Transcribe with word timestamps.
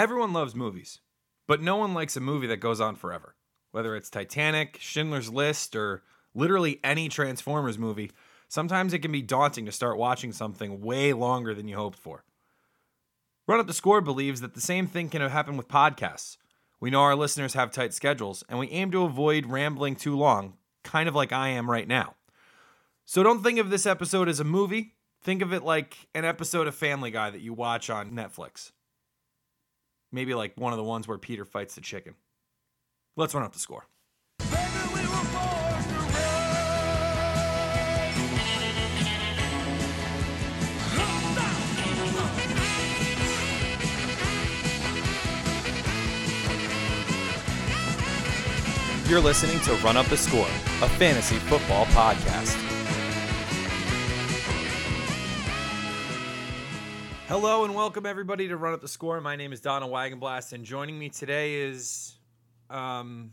Everyone 0.00 0.32
loves 0.32 0.54
movies, 0.54 1.00
but 1.46 1.60
no 1.60 1.76
one 1.76 1.92
likes 1.92 2.16
a 2.16 2.20
movie 2.20 2.46
that 2.46 2.56
goes 2.56 2.80
on 2.80 2.96
forever. 2.96 3.36
Whether 3.70 3.94
it's 3.94 4.08
Titanic, 4.08 4.78
Schindler's 4.80 5.28
List, 5.28 5.76
or 5.76 6.04
literally 6.34 6.80
any 6.82 7.10
Transformers 7.10 7.76
movie, 7.76 8.10
sometimes 8.48 8.94
it 8.94 9.00
can 9.00 9.12
be 9.12 9.20
daunting 9.20 9.66
to 9.66 9.72
start 9.72 9.98
watching 9.98 10.32
something 10.32 10.80
way 10.80 11.12
longer 11.12 11.54
than 11.54 11.68
you 11.68 11.76
hoped 11.76 11.98
for. 11.98 12.24
Run 13.46 13.60
Up 13.60 13.66
the 13.66 13.74
Score 13.74 14.00
believes 14.00 14.40
that 14.40 14.54
the 14.54 14.60
same 14.62 14.86
thing 14.86 15.10
can 15.10 15.20
happen 15.20 15.58
with 15.58 15.68
podcasts. 15.68 16.38
We 16.80 16.88
know 16.88 17.02
our 17.02 17.14
listeners 17.14 17.52
have 17.52 17.70
tight 17.70 17.92
schedules, 17.92 18.42
and 18.48 18.58
we 18.58 18.70
aim 18.70 18.90
to 18.92 19.02
avoid 19.02 19.44
rambling 19.44 19.96
too 19.96 20.16
long, 20.16 20.54
kind 20.82 21.10
of 21.10 21.14
like 21.14 21.30
I 21.30 21.50
am 21.50 21.70
right 21.70 21.86
now. 21.86 22.14
So 23.04 23.22
don't 23.22 23.42
think 23.42 23.58
of 23.58 23.68
this 23.68 23.84
episode 23.84 24.30
as 24.30 24.40
a 24.40 24.44
movie. 24.44 24.94
Think 25.20 25.42
of 25.42 25.52
it 25.52 25.62
like 25.62 26.08
an 26.14 26.24
episode 26.24 26.66
of 26.66 26.74
Family 26.74 27.10
Guy 27.10 27.28
that 27.28 27.42
you 27.42 27.52
watch 27.52 27.90
on 27.90 28.12
Netflix. 28.12 28.70
Maybe 30.12 30.34
like 30.34 30.56
one 30.56 30.72
of 30.72 30.76
the 30.76 30.84
ones 30.84 31.06
where 31.06 31.18
Peter 31.18 31.44
fights 31.44 31.74
the 31.74 31.80
chicken. 31.80 32.14
Let's 33.16 33.34
run 33.34 33.44
up 33.44 33.52
the 33.52 33.58
score. 33.58 33.86
You're 49.08 49.20
listening 49.20 49.58
to 49.62 49.72
Run 49.84 49.96
Up 49.96 50.06
the 50.06 50.16
Score, 50.16 50.46
a 50.82 50.88
fantasy 50.88 51.34
football 51.34 51.84
podcast. 51.86 52.69
Hello 57.30 57.64
and 57.64 57.76
welcome 57.76 58.06
everybody 58.06 58.48
to 58.48 58.56
Run 58.56 58.74
Up 58.74 58.80
the 58.80 58.88
Score. 58.88 59.20
My 59.20 59.36
name 59.36 59.52
is 59.52 59.60
Donald 59.60 59.92
Wagenblast, 59.92 60.52
and 60.52 60.64
joining 60.64 60.98
me 60.98 61.08
today 61.08 61.62
is 61.62 62.16
um, 62.68 63.30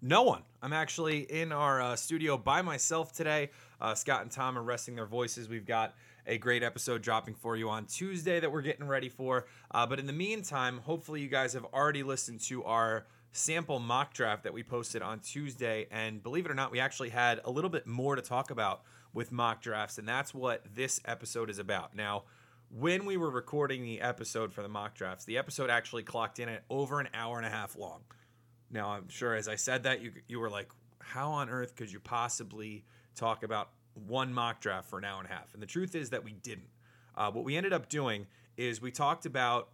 no 0.00 0.22
one. 0.22 0.40
I'm 0.62 0.72
actually 0.72 1.30
in 1.30 1.52
our 1.52 1.82
uh, 1.82 1.94
studio 1.94 2.38
by 2.38 2.62
myself 2.62 3.12
today. 3.12 3.50
Uh, 3.82 3.94
Scott 3.94 4.22
and 4.22 4.30
Tom 4.30 4.56
are 4.56 4.62
resting 4.62 4.96
their 4.96 5.04
voices. 5.04 5.46
We've 5.46 5.66
got 5.66 5.94
a 6.26 6.38
great 6.38 6.62
episode 6.62 7.02
dropping 7.02 7.34
for 7.34 7.54
you 7.54 7.68
on 7.68 7.84
Tuesday 7.84 8.40
that 8.40 8.50
we're 8.50 8.62
getting 8.62 8.88
ready 8.88 9.10
for. 9.10 9.44
Uh, 9.70 9.84
but 9.84 9.98
in 9.98 10.06
the 10.06 10.14
meantime, 10.14 10.78
hopefully 10.78 11.20
you 11.20 11.28
guys 11.28 11.52
have 11.52 11.66
already 11.66 12.02
listened 12.02 12.40
to 12.44 12.64
our 12.64 13.04
sample 13.32 13.78
mock 13.78 14.14
draft 14.14 14.44
that 14.44 14.54
we 14.54 14.62
posted 14.62 15.02
on 15.02 15.20
Tuesday. 15.20 15.86
And 15.90 16.22
believe 16.22 16.46
it 16.46 16.50
or 16.50 16.54
not, 16.54 16.72
we 16.72 16.80
actually 16.80 17.10
had 17.10 17.42
a 17.44 17.50
little 17.50 17.68
bit 17.68 17.86
more 17.86 18.16
to 18.16 18.22
talk 18.22 18.50
about 18.50 18.84
with 19.12 19.30
mock 19.30 19.60
drafts, 19.60 19.98
and 19.98 20.08
that's 20.08 20.32
what 20.32 20.64
this 20.74 20.98
episode 21.04 21.50
is 21.50 21.58
about. 21.58 21.94
Now, 21.94 22.22
when 22.76 23.04
we 23.04 23.16
were 23.16 23.30
recording 23.30 23.84
the 23.84 24.00
episode 24.00 24.52
for 24.52 24.62
the 24.62 24.68
mock 24.68 24.96
drafts, 24.96 25.24
the 25.24 25.38
episode 25.38 25.70
actually 25.70 26.02
clocked 26.02 26.40
in 26.40 26.48
at 26.48 26.64
over 26.68 26.98
an 26.98 27.08
hour 27.14 27.36
and 27.36 27.46
a 27.46 27.50
half 27.50 27.76
long. 27.76 28.00
Now, 28.68 28.88
I'm 28.88 29.08
sure 29.08 29.34
as 29.34 29.46
I 29.46 29.54
said 29.54 29.84
that, 29.84 30.02
you, 30.02 30.12
you 30.26 30.40
were 30.40 30.50
like, 30.50 30.68
how 30.98 31.30
on 31.30 31.48
earth 31.48 31.76
could 31.76 31.92
you 31.92 32.00
possibly 32.00 32.84
talk 33.14 33.44
about 33.44 33.70
one 33.94 34.34
mock 34.34 34.60
draft 34.60 34.90
for 34.90 34.98
an 34.98 35.04
hour 35.04 35.20
and 35.20 35.30
a 35.30 35.32
half? 35.32 35.54
And 35.54 35.62
the 35.62 35.66
truth 35.66 35.94
is 35.94 36.10
that 36.10 36.24
we 36.24 36.32
didn't. 36.32 36.66
Uh, 37.16 37.30
what 37.30 37.44
we 37.44 37.56
ended 37.56 37.72
up 37.72 37.88
doing 37.88 38.26
is 38.56 38.82
we 38.82 38.90
talked 38.90 39.24
about 39.24 39.68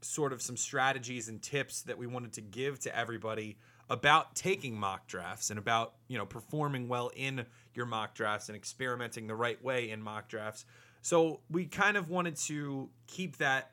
sort 0.00 0.32
of 0.32 0.40
some 0.40 0.56
strategies 0.56 1.28
and 1.28 1.42
tips 1.42 1.82
that 1.82 1.98
we 1.98 2.06
wanted 2.06 2.34
to 2.34 2.40
give 2.40 2.78
to 2.80 2.96
everybody 2.96 3.58
about 3.90 4.36
taking 4.36 4.78
mock 4.78 5.08
drafts 5.08 5.50
and 5.50 5.58
about 5.58 5.94
you 6.06 6.16
know 6.16 6.24
performing 6.24 6.88
well 6.88 7.10
in 7.14 7.44
your 7.74 7.86
mock 7.86 8.14
drafts 8.14 8.48
and 8.48 8.56
experimenting 8.56 9.26
the 9.26 9.34
right 9.34 9.62
way 9.62 9.90
in 9.90 10.00
mock 10.00 10.28
drafts 10.28 10.64
so 11.02 11.40
we 11.50 11.66
kind 11.66 11.96
of 11.96 12.08
wanted 12.08 12.36
to 12.36 12.88
keep 13.06 13.36
that 13.38 13.72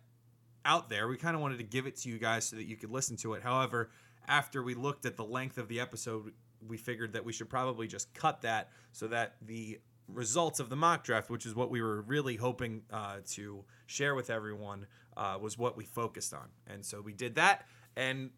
out 0.65 0.89
there 0.89 1.07
we 1.07 1.17
kind 1.17 1.35
of 1.35 1.41
wanted 1.41 1.57
to 1.57 1.63
give 1.63 1.87
it 1.87 1.95
to 1.95 2.09
you 2.09 2.17
guys 2.17 2.45
so 2.45 2.55
that 2.55 2.65
you 2.65 2.75
could 2.75 2.91
listen 2.91 3.15
to 3.15 3.33
it 3.33 3.43
however 3.43 3.89
after 4.27 4.61
we 4.61 4.73
looked 4.73 5.05
at 5.05 5.15
the 5.15 5.23
length 5.23 5.57
of 5.57 5.67
the 5.67 5.79
episode 5.79 6.31
we 6.67 6.77
figured 6.77 7.13
that 7.13 7.23
we 7.23 7.31
should 7.31 7.49
probably 7.49 7.87
just 7.87 8.13
cut 8.13 8.41
that 8.41 8.69
so 8.91 9.07
that 9.07 9.35
the 9.45 9.79
results 10.07 10.59
of 10.59 10.69
the 10.69 10.75
mock 10.75 11.03
draft, 11.03 11.29
which 11.29 11.45
is 11.45 11.55
what 11.55 11.69
we 11.69 11.81
were 11.81 12.01
really 12.01 12.35
hoping 12.35 12.81
uh, 12.91 13.17
to 13.27 13.63
share 13.85 14.15
with 14.15 14.29
everyone, 14.29 14.87
uh, 15.15 15.37
was 15.39 15.57
what 15.57 15.75
we 15.75 15.85
focused 15.85 16.33
on. 16.33 16.47
And 16.67 16.85
so 16.85 17.01
we 17.01 17.13
did 17.13 17.35
that, 17.35 17.67
and 17.95 18.29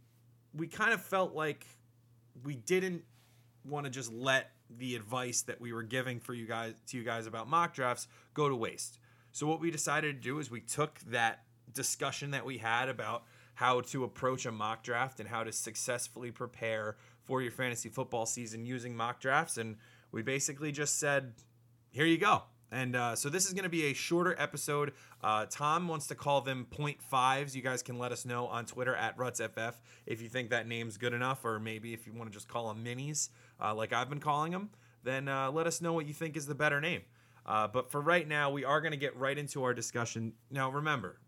we 0.54 0.68
kind 0.68 0.94
of 0.94 1.02
felt 1.02 1.34
like 1.34 1.66
we 2.44 2.56
didn't 2.56 3.04
want 3.70 3.86
to 3.86 3.90
just 3.90 4.12
let 4.12 4.52
the 4.70 4.96
advice 4.96 5.42
that 5.44 5.60
we 5.60 5.74
were 5.74 5.84
giving 5.84 6.20
for 6.20 6.34
you 6.34 6.46
guys 6.46 6.74
to 6.88 6.98
you 6.98 7.04
guys 7.04 7.28
about 7.28 7.48
mock 7.48 7.74
drafts 7.74 8.08
go 8.34 8.50
to 8.50 8.56
waste. 8.56 9.00
So 9.32 9.48
what 9.48 9.60
we 9.60 9.72
decided 9.72 10.16
to 10.16 10.22
do 10.22 10.40
is 10.40 10.50
we 10.50 10.62
took 10.62 11.00
that 11.08 11.44
discussion 11.74 12.32
that 12.32 12.46
we 12.46 12.58
had 12.58 12.90
about 12.90 13.24
how 13.56 13.82
to 13.82 14.04
approach 14.04 14.46
a 14.46 14.52
mock 14.52 14.84
draft 14.84 15.20
and 15.20 15.28
how 15.30 15.44
to 15.44 15.52
successfully 15.52 16.32
prepare 16.32 16.96
for 17.24 17.42
your 17.42 17.52
fantasy 17.52 17.90
football 17.90 18.26
season 18.26 18.66
using 18.66 18.96
mock 18.96 19.20
drafts 19.20 19.58
and 19.58 19.76
we 20.12 20.22
basically 20.22 20.72
just 20.72 21.00
said 21.00 21.34
here 21.92 22.06
you 22.06 22.18
go. 22.18 22.44
And 22.72 22.96
uh, 22.96 23.16
so 23.16 23.30
this 23.30 23.48
is 23.48 23.54
going 23.54 23.64
to 23.64 23.70
be 23.70 23.86
a 23.86 23.94
shorter 23.94 24.36
episode. 24.38 24.94
Uh, 25.24 25.46
Tom 25.50 25.88
wants 25.88 26.08
to 26.08 26.16
call 26.16 26.42
them 26.42 26.66
point 26.70 27.02
fives. 27.02 27.56
You 27.56 27.62
guys 27.62 27.82
can 27.82 27.98
let 27.98 28.12
us 28.12 28.26
know 28.26 28.48
on 28.48 28.66
Twitter 28.66 28.96
at 28.96 29.18
RutsFF 29.18 29.74
if 30.06 30.22
you 30.22 30.30
think 30.30 30.52
that 30.52 30.68
name's 30.68 30.98
good 30.98 31.14
enough, 31.14 31.44
or 31.46 31.60
maybe 31.60 31.94
if 31.94 32.06
you 32.06 32.14
want 32.14 32.30
to 32.30 32.34
just 32.34 32.48
call 32.48 32.68
them 32.68 32.84
minis, 32.84 33.30
uh, 33.62 33.74
like 33.74 33.92
I've 33.94 34.10
been 34.10 34.20
calling 34.20 34.52
them. 34.52 34.70
Then 35.04 35.28
uh, 35.28 35.52
let 35.52 35.66
us 35.66 35.82
know 35.82 35.94
what 35.94 36.06
you 36.06 36.14
think 36.14 36.38
is 36.38 36.46
the 36.46 36.56
better 36.56 36.80
name. 36.82 37.02
Uh, 37.46 37.68
but 37.68 37.90
for 37.90 38.02
right 38.02 38.28
now, 38.28 38.52
we 38.52 38.64
are 38.64 38.82
going 38.82 38.92
to 38.92 38.98
get 38.98 39.16
right 39.18 39.38
into 39.38 39.64
our 39.64 39.74
discussion. 39.74 40.34
Now, 40.52 40.70
remember, 40.70 41.20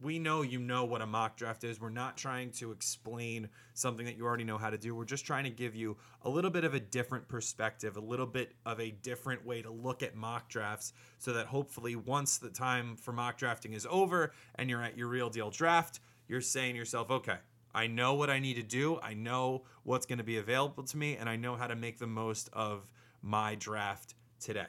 we 0.00 0.18
know 0.18 0.42
you 0.42 0.58
know 0.58 0.84
what 0.84 1.00
a 1.00 1.06
mock 1.06 1.36
draft 1.36 1.64
is. 1.64 1.80
We're 1.80 1.88
not 1.88 2.16
trying 2.16 2.50
to 2.52 2.70
explain 2.70 3.48
something 3.74 4.04
that 4.06 4.16
you 4.16 4.26
already 4.26 4.44
know 4.44 4.58
how 4.58 4.70
to 4.70 4.76
do. 4.76 4.94
We're 4.94 5.04
just 5.04 5.24
trying 5.24 5.44
to 5.44 5.50
give 5.50 5.74
you 5.74 5.96
a 6.22 6.28
little 6.28 6.50
bit 6.50 6.64
of 6.64 6.74
a 6.74 6.80
different 6.80 7.28
perspective, 7.28 7.96
a 7.96 8.00
little 8.00 8.26
bit 8.26 8.52
of 8.66 8.78
a 8.80 8.90
different 8.90 9.46
way 9.46 9.62
to 9.62 9.70
look 9.70 10.02
at 10.02 10.14
mock 10.14 10.48
drafts 10.48 10.92
so 11.18 11.32
that 11.32 11.46
hopefully 11.46 11.96
once 11.96 12.36
the 12.38 12.50
time 12.50 12.96
for 12.96 13.12
mock 13.12 13.38
drafting 13.38 13.72
is 13.72 13.86
over 13.90 14.32
and 14.56 14.68
you're 14.68 14.82
at 14.82 14.98
your 14.98 15.08
real 15.08 15.30
deal 15.30 15.50
draft, 15.50 16.00
you're 16.28 16.40
saying 16.40 16.74
to 16.74 16.78
yourself, 16.78 17.10
okay, 17.10 17.36
I 17.74 17.86
know 17.86 18.14
what 18.14 18.30
I 18.30 18.38
need 18.38 18.54
to 18.54 18.62
do. 18.62 18.98
I 19.02 19.14
know 19.14 19.62
what's 19.82 20.06
going 20.06 20.18
to 20.18 20.24
be 20.24 20.38
available 20.38 20.82
to 20.84 20.96
me, 20.96 21.16
and 21.16 21.28
I 21.28 21.36
know 21.36 21.56
how 21.56 21.66
to 21.66 21.76
make 21.76 21.98
the 21.98 22.06
most 22.06 22.48
of 22.52 22.90
my 23.22 23.54
draft 23.54 24.14
today. 24.40 24.66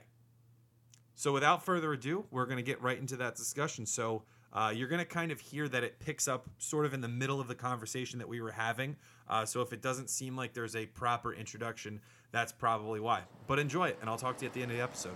So 1.16 1.32
without 1.32 1.64
further 1.64 1.94
ado, 1.94 2.26
we're 2.32 2.46
going 2.46 2.58
to 2.58 2.64
get 2.64 2.82
right 2.82 3.00
into 3.00 3.16
that 3.16 3.36
discussion. 3.36 3.86
So, 3.86 4.24
uh, 4.54 4.72
you're 4.76 4.88
going 4.88 5.00
to 5.00 5.06
kind 5.06 5.32
of 5.32 5.40
hear 5.40 5.68
that 5.68 5.84
it 5.84 6.00
picks 6.00 6.28
up 6.28 6.50
sort 6.58 6.86
of 6.86 6.94
in 6.94 7.02
the 7.02 7.08
middle 7.08 7.40
of 7.40 7.48
the 7.48 7.56
conversation 7.56 8.20
that 8.20 8.28
we 8.28 8.42
were 8.42 8.52
having. 8.52 8.96
Uh, 9.30 9.46
so 9.46 9.62
if 9.62 9.74
it 9.74 9.82
doesn't 9.82 10.10
seem 10.10 10.36
like 10.36 10.54
there's 10.54 10.76
a 10.76 10.86
proper 10.88 11.34
introduction, 11.34 12.00
that's 12.32 12.52
probably 12.52 13.00
why. 13.00 13.22
But 13.46 13.60
enjoy 13.60 13.90
it, 13.90 13.98
and 14.02 14.10
I'll 14.10 14.18
talk 14.18 14.38
to 14.38 14.46
you 14.46 14.50
at 14.50 14.54
the 14.54 14.62
end 14.62 14.72
of 14.72 14.78
the 14.78 14.84
episode. 14.84 15.16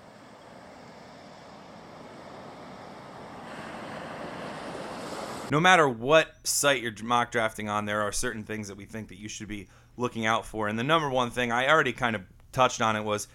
No 5.52 5.60
matter 5.60 5.88
what 5.90 6.36
site 6.46 6.82
you're 6.82 6.94
mock 7.04 7.32
drafting 7.32 7.68
on, 7.68 7.86
there 7.86 8.02
are 8.02 8.14
certain 8.14 8.44
things 8.44 8.70
that 8.70 8.78
we 8.78 8.86
think 8.86 9.10
that 9.10 9.18
you 9.20 9.28
should 9.28 9.50
be 9.50 9.68
looking 9.98 10.26
out 10.26 10.46
for. 10.46 10.70
And 10.70 10.80
the 10.80 10.84
number 10.84 11.10
one 11.10 11.30
thing 11.30 11.52
I 11.52 11.68
already 11.68 11.92
kind 11.92 12.16
of 12.16 12.22
touched 12.54 12.82
on 12.82 12.96
it 12.96 13.04
was 13.04 13.28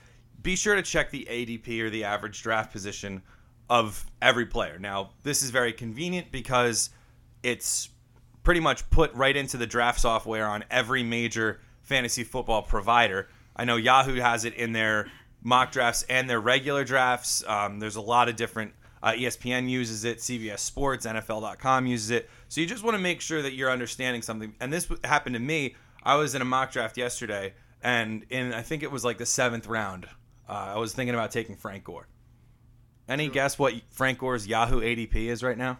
be 0.43 0.57
sure 0.57 0.75
to 0.75 0.83
check 0.83 1.11
the 1.11 1.27
ADP 1.31 1.81
or 1.81 1.91
the 1.91 2.05
average 2.05 2.43
draft 2.43 2.73
position 2.73 3.23
of 3.69 4.07
every 4.23 4.47
player. 4.47 4.79
Now, 4.79 5.11
this 5.23 5.43
is 5.43 5.51
very 5.51 5.73
convenient 5.73 6.31
because 6.31 6.91
it's 7.43 7.89
pretty 8.43 8.61
much 8.61 8.89
put 8.91 9.13
right 9.15 9.37
into 9.37 9.57
the 9.57 9.67
draft 9.67 10.01
software 10.01 10.47
on 10.47 10.65
every 10.71 11.03
major 11.03 11.61
fantasy 11.83 12.25
football 12.25 12.63
provider. 12.63 13.29
I 13.57 13.65
know 13.65 13.77
Yahoo 13.77 14.17
has 14.17 14.45
it 14.45 14.55
in 14.55 14.73
their 14.73 15.09
mock 15.43 15.73
drafts 15.73 16.05
and 16.09 16.29
their 16.29 16.41
regular 16.41 16.85
drafts. 16.85 17.45
Um, 17.47 17.79
there's 17.79 17.97
a 17.97 18.01
lot 18.01 18.29
of 18.29 18.37
different. 18.37 18.73
Uh, 19.03 19.13
ESPN 19.13 19.69
uses 19.69 20.05
it, 20.05 20.19
CBS 20.19 20.59
Sports, 20.61 21.07
NFL.com 21.07 21.87
uses 21.87 22.11
it. 22.11 22.29
So 22.49 22.61
you 22.61 22.67
just 22.67 22.83
want 22.83 22.97
to 22.97 23.03
make 23.03 23.21
sure 23.21 23.43
that 23.43 23.53
you're 23.53 23.71
understanding 23.71 24.23
something. 24.23 24.55
And 24.61 24.73
this 24.73 24.89
happened 25.05 25.35
to 25.35 25.41
me. 25.41 25.77
I 26.03 26.17
was 26.17 26.35
in 26.35 26.43
a 26.43 26.45
mock 26.45 26.73
draft 26.73 26.97
yesterday, 26.97 27.55
and 27.83 28.25
in 28.31 28.53
I 28.53 28.63
think 28.63 28.83
it 28.83 28.91
was 28.91 29.05
like 29.05 29.19
the 29.19 29.27
seventh 29.27 29.67
round, 29.67 30.07
uh, 30.49 30.73
I 30.75 30.79
was 30.79 30.93
thinking 30.93 31.15
about 31.15 31.31
taking 31.31 31.57
Frank 31.57 31.85
Gore. 31.85 32.07
Any 33.09 33.29
guess 33.29 33.59
what 33.59 33.75
Frank 33.91 34.19
Gore's 34.19 34.47
Yahoo 34.47 34.81
ADP 34.81 35.15
is 35.15 35.43
right 35.43 35.57
now? 35.57 35.79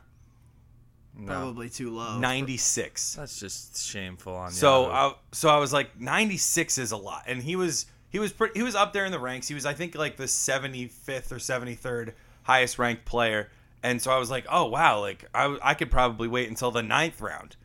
Probably 1.25 1.71
too 1.71 1.91
low. 1.91 2.19
96. 2.19 3.15
That's 3.15 3.41
just 3.41 3.87
shameful 3.87 4.35
on 4.35 4.51
So 4.51 4.83
Yahoo. 4.89 4.93
I, 4.93 5.15
so 5.33 5.49
I 5.49 5.59
was 5.59 5.73
like 5.73 5.99
96 5.99 6.79
is 6.79 6.93
a 6.93 6.97
lot. 6.97 7.25
And 7.27 7.43
he 7.43 7.57
was 7.57 7.87
he 8.11 8.19
was 8.19 8.33
pretty, 8.33 8.59
he 8.59 8.63
was 8.63 8.75
up 8.75 8.93
there 8.93 9.05
in 9.05 9.13
the 9.13 9.19
ranks. 9.19 9.49
He 9.49 9.55
was 9.55 9.65
I 9.67 9.73
think 9.73 9.95
like 9.95 10.17
the 10.17 10.25
75th 10.25 11.33
or 11.33 11.37
73rd 11.37 12.13
highest 12.43 12.79
ranked 12.79 13.07
player. 13.07 13.51
And 13.83 14.01
so 14.01 14.11
I 14.11 14.19
was 14.19 14.31
like, 14.31 14.47
"Oh 14.51 14.67
wow, 14.67 15.01
like 15.01 15.29
I 15.35 15.57
I 15.63 15.75
could 15.75 15.91
probably 15.91 16.29
wait 16.29 16.49
until 16.49 16.71
the 16.71 16.83
ninth 16.83 17.21
round 17.21 17.57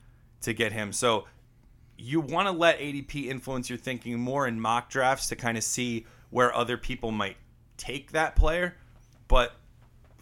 to 0.42 0.54
get 0.54 0.72
him." 0.72 0.94
So 0.94 1.26
you 1.98 2.20
want 2.20 2.48
to 2.48 2.52
let 2.52 2.80
ADP 2.80 3.28
influence 3.28 3.70
your 3.70 3.80
thinking 3.80 4.20
more 4.20 4.48
in 4.48 4.60
mock 4.60 4.90
drafts 4.90 5.28
to 5.30 5.36
kind 5.36 5.58
of 5.58 5.64
see 5.64 6.06
where 6.30 6.54
other 6.56 6.78
people 6.78 7.12
might 7.12 7.38
take 7.78 8.12
that 8.12 8.36
player. 8.36 8.76
But 9.32 9.54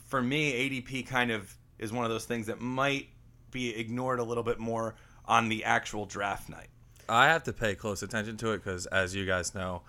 for 0.06 0.22
me, 0.22 0.70
ADP 0.70 1.08
kind 1.08 1.32
of 1.32 1.52
is 1.80 1.92
one 1.92 2.06
of 2.06 2.12
those 2.12 2.26
things 2.26 2.46
that 2.46 2.62
might 2.62 3.08
be 3.50 3.76
ignored 3.76 4.20
a 4.20 4.24
little 4.24 4.44
bit 4.44 4.60
more 4.60 4.94
on 5.26 5.50
the 5.50 5.64
actual 5.64 6.06
draft 6.06 6.48
night. 6.48 6.68
I 7.10 7.26
have 7.26 7.42
to 7.46 7.54
pay 7.54 7.74
close 7.74 8.04
attention 8.04 8.38
to 8.38 8.52
it 8.52 8.64
because, 8.64 8.86
as 8.86 9.16
you 9.16 9.26
guys 9.26 9.56
know, 9.56 9.82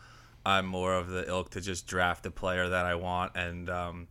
I'm 0.47 0.65
more 0.65 0.95
of 0.95 1.09
the 1.09 1.29
ilk 1.29 1.51
to 1.51 1.61
just 1.61 1.87
draft 1.87 2.23
the 2.23 2.31
player 2.31 2.71
that 2.71 2.87
I 2.87 2.95
want. 2.95 3.33
And 3.37 3.69
um, 3.69 4.09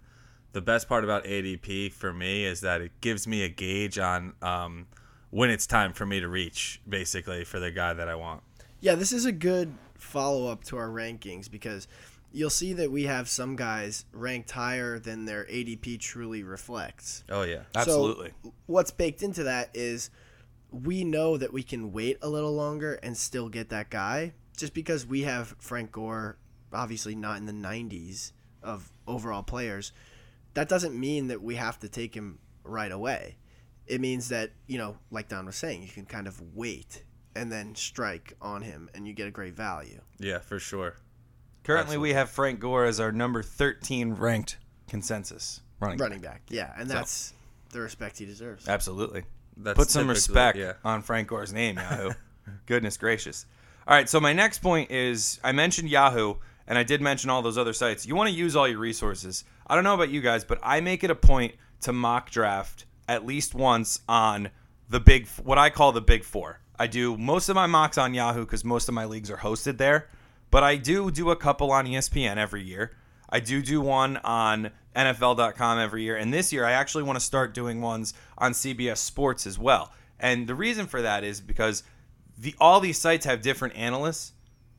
the 0.52 0.62
best 0.62 0.88
part 0.88 1.04
about 1.04 1.24
ADP 1.24 1.92
for 1.92 2.14
me 2.14 2.46
is 2.46 2.62
that 2.62 2.80
it 2.80 2.92
gives 3.02 3.26
me 3.26 3.42
a 3.42 3.50
gauge 3.50 3.98
on 3.98 4.34
um, 4.44 4.86
when 5.32 5.50
it's 5.50 5.66
time 5.66 5.94
for 5.94 6.06
me 6.06 6.20
to 6.20 6.28
reach, 6.28 6.82
basically, 6.88 7.44
for 7.46 7.60
the 7.60 7.72
guy 7.72 7.94
that 7.94 8.08
I 8.08 8.14
want. 8.14 8.44
Yeah, 8.80 8.94
this 8.94 9.12
is 9.12 9.26
a 9.26 9.32
good 9.32 9.74
follow 9.96 10.52
up 10.52 10.64
to 10.66 10.78
our 10.78 10.90
rankings 10.90 11.50
because 11.50 11.88
you'll 12.32 12.50
see 12.50 12.74
that 12.74 12.92
we 12.92 13.04
have 13.04 13.28
some 13.28 13.56
guys 13.56 14.06
ranked 14.12 14.52
higher 14.52 15.00
than 15.00 15.26
their 15.26 15.46
ADP 15.46 16.00
truly 16.00 16.44
reflects. 16.44 17.24
Oh, 17.30 17.44
yeah. 17.44 17.64
Absolutely. 17.76 18.34
So 18.44 18.54
what's 18.68 18.92
baked 18.92 19.24
into 19.24 19.44
that 19.44 19.70
is 19.74 20.10
we 20.72 21.04
know 21.04 21.38
that 21.38 21.52
we 21.52 21.64
can 21.64 21.92
wait 21.92 22.18
a 22.22 22.30
little 22.30 22.54
longer 22.54 22.96
and 23.02 23.18
still 23.18 23.50
get 23.50 23.70
that 23.70 23.90
guy 23.90 24.34
just 24.56 24.74
because 24.74 25.06
we 25.06 25.22
have 25.24 25.56
Frank 25.60 25.92
Gore 25.92 26.38
obviously 26.72 27.16
not 27.16 27.38
in 27.38 27.46
the 27.46 27.52
90s 27.52 28.32
of 28.62 28.92
overall 29.08 29.42
players 29.42 29.92
that 30.54 30.70
doesn't 30.70 31.00
mean 31.00 31.28
that 31.28 31.42
we 31.42 31.56
have 31.56 31.80
to 31.80 31.90
take 31.90 32.14
him 32.14 32.38
right 32.64 32.92
away 32.92 33.36
it 33.88 34.00
means 34.00 34.30
that 34.30 34.52
you 34.68 34.78
know 34.78 34.98
like 35.10 35.28
Don 35.30 35.48
was 35.48 35.56
saying 35.56 35.82
you 35.82 35.88
can 35.88 36.06
kind 36.06 36.28
of 36.28 36.40
wait 36.54 37.04
and 37.36 37.52
then 37.52 37.74
strike 37.74 38.34
on 38.42 38.62
him 38.62 38.90
and 38.94 39.08
you 39.08 39.14
get 39.14 39.28
a 39.28 39.32
great 39.32 39.56
value 39.56 40.02
Yeah, 40.20 40.40
for 40.40 40.60
sure. 40.60 40.98
Currently, 41.64 41.98
we 41.98 42.14
have 42.14 42.30
Frank 42.30 42.60
Gore 42.60 42.86
as 42.86 43.00
our 43.00 43.12
number 43.12 43.44
13 43.44 44.14
ranked 44.14 44.58
consensus 44.88 45.62
running. 45.80 45.98
back. 45.98 46.04
running 46.06 46.22
back 46.22 46.42
yeah 46.50 46.74
and 46.78 46.88
So- 46.90 46.94
that's 46.96 47.34
the 47.72 47.80
respect 47.82 48.18
he 48.18 48.26
deserves 48.26 48.68
Absolutely. 48.68 49.24
That's 49.56 49.78
Put 49.78 49.90
some 49.90 50.08
respect 50.08 50.58
Yeah. 50.58 50.74
on 50.84 51.02
Frank 51.04 51.28
Gore's 51.28 51.54
name, 51.54 51.78
Yahoo. 51.78 52.12
Goodness 52.66 52.98
gracious. 52.98 53.46
All 53.88 53.94
right, 53.96 54.08
so 54.10 54.20
my 54.20 54.34
next 54.34 54.60
point 54.60 54.90
is 54.90 55.40
I 55.44 55.52
mentioned 55.52 55.90
Yahoo, 55.90 56.36
and 56.66 56.78
I 56.78 56.84
did 56.84 57.02
mention 57.02 57.30
all 57.30 57.42
those 57.42 57.58
other 57.58 57.74
sites. 57.74 58.06
You 58.06 58.16
want 58.16 58.30
to 58.30 58.36
use 58.36 58.56
all 58.56 58.68
your 58.68 58.80
resources. 58.80 59.44
I 59.68 59.76
don't 59.76 59.84
know 59.84 59.94
about 59.94 60.10
you 60.10 60.22
guys, 60.22 60.44
but 60.46 60.60
I 60.64 60.80
make 60.82 61.04
it 61.04 61.12
a 61.12 61.16
point 61.16 61.56
to 61.82 61.92
mock 61.94 62.32
draft 62.32 62.86
at 63.08 63.26
least 63.26 63.54
once 63.54 64.00
on 64.08 64.50
the 64.90 65.00
big, 65.00 65.28
what 65.44 65.58
I 65.58 65.70
call 65.70 65.92
the 65.92 66.02
big 66.02 66.24
four. 66.24 66.60
I 66.80 66.88
do 66.88 67.18
most 67.18 67.50
of 67.50 67.56
my 67.56 67.68
mocks 67.68 67.98
on 67.98 68.14
Yahoo 68.14 68.46
because 68.46 68.64
most 68.64 68.88
of 68.88 68.94
my 68.96 69.06
leagues 69.06 69.30
are 69.30 69.38
hosted 69.38 69.78
there, 69.78 70.08
but 70.52 70.64
I 70.64 70.76
do 70.76 71.12
do 71.12 71.30
a 71.30 71.36
couple 71.36 71.72
on 71.72 71.86
ESPN 71.86 72.38
every 72.38 72.64
year. 72.64 72.92
I 73.30 73.40
do 73.40 73.62
do 73.62 73.82
one 73.82 74.18
on 74.18 74.72
NFL.com 74.96 75.80
every 75.80 76.04
year, 76.04 76.16
and 76.16 76.34
this 76.34 76.52
year 76.52 76.66
I 76.66 76.72
actually 76.72 77.04
want 77.04 77.20
to 77.20 77.26
start 77.26 77.54
doing 77.54 77.82
ones 77.82 78.14
on 78.38 78.54
CBS 78.54 78.98
Sports 78.98 79.46
as 79.46 79.60
well. 79.60 79.92
And 80.20 80.48
the 80.48 80.56
reason 80.56 80.88
for 80.88 81.02
that 81.02 81.24
is 81.24 81.40
because 81.40 81.84
the 82.38 82.56
all 82.60 82.80
these 82.80 82.98
sites 82.98 83.26
have 83.26 83.42
different 83.42 83.76
analysts, 83.76 84.34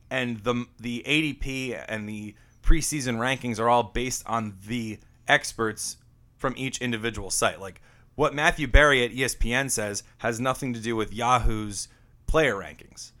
and 0.09 0.43
the 0.43 0.65
the 0.79 1.03
ADP 1.07 1.85
and 1.87 2.07
the 2.07 2.35
preseason 2.61 3.17
rankings 3.17 3.59
are 3.59 3.69
all 3.69 3.83
based 3.83 4.23
on 4.27 4.57
the 4.67 4.99
experts 5.27 5.97
from 6.37 6.53
each 6.57 6.81
individual 6.81 7.29
site. 7.29 7.61
Like 7.61 7.81
what 8.15 8.33
Matthew 8.35 8.67
Berry 8.67 9.05
at 9.05 9.11
ESPN 9.11 9.71
says 9.71 10.03
has 10.19 10.39
nothing 10.39 10.73
to 10.73 10.79
do 10.79 10.95
with 10.95 11.13
Yahoo's 11.13 11.87
player 12.27 12.55
rankings, 12.55 13.11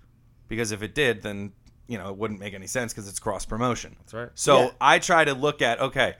because 0.47 0.71
if 0.71 0.83
it 0.83 0.93
did, 0.93 1.21
then 1.21 1.53
you 1.87 1.97
know 1.97 2.09
it 2.09 2.17
wouldn't 2.17 2.39
make 2.39 2.53
any 2.53 2.67
sense 2.67 2.93
because 2.93 3.07
it's 3.07 3.19
cross 3.19 3.45
promotion. 3.45 3.95
That's 3.99 4.13
right. 4.13 4.29
So 4.35 4.59
Yeah. 4.59 4.71
I 4.79 4.99
try 4.99 5.25
to 5.25 5.33
look 5.33 5.61
at 5.61 5.79
okay, 5.79 6.15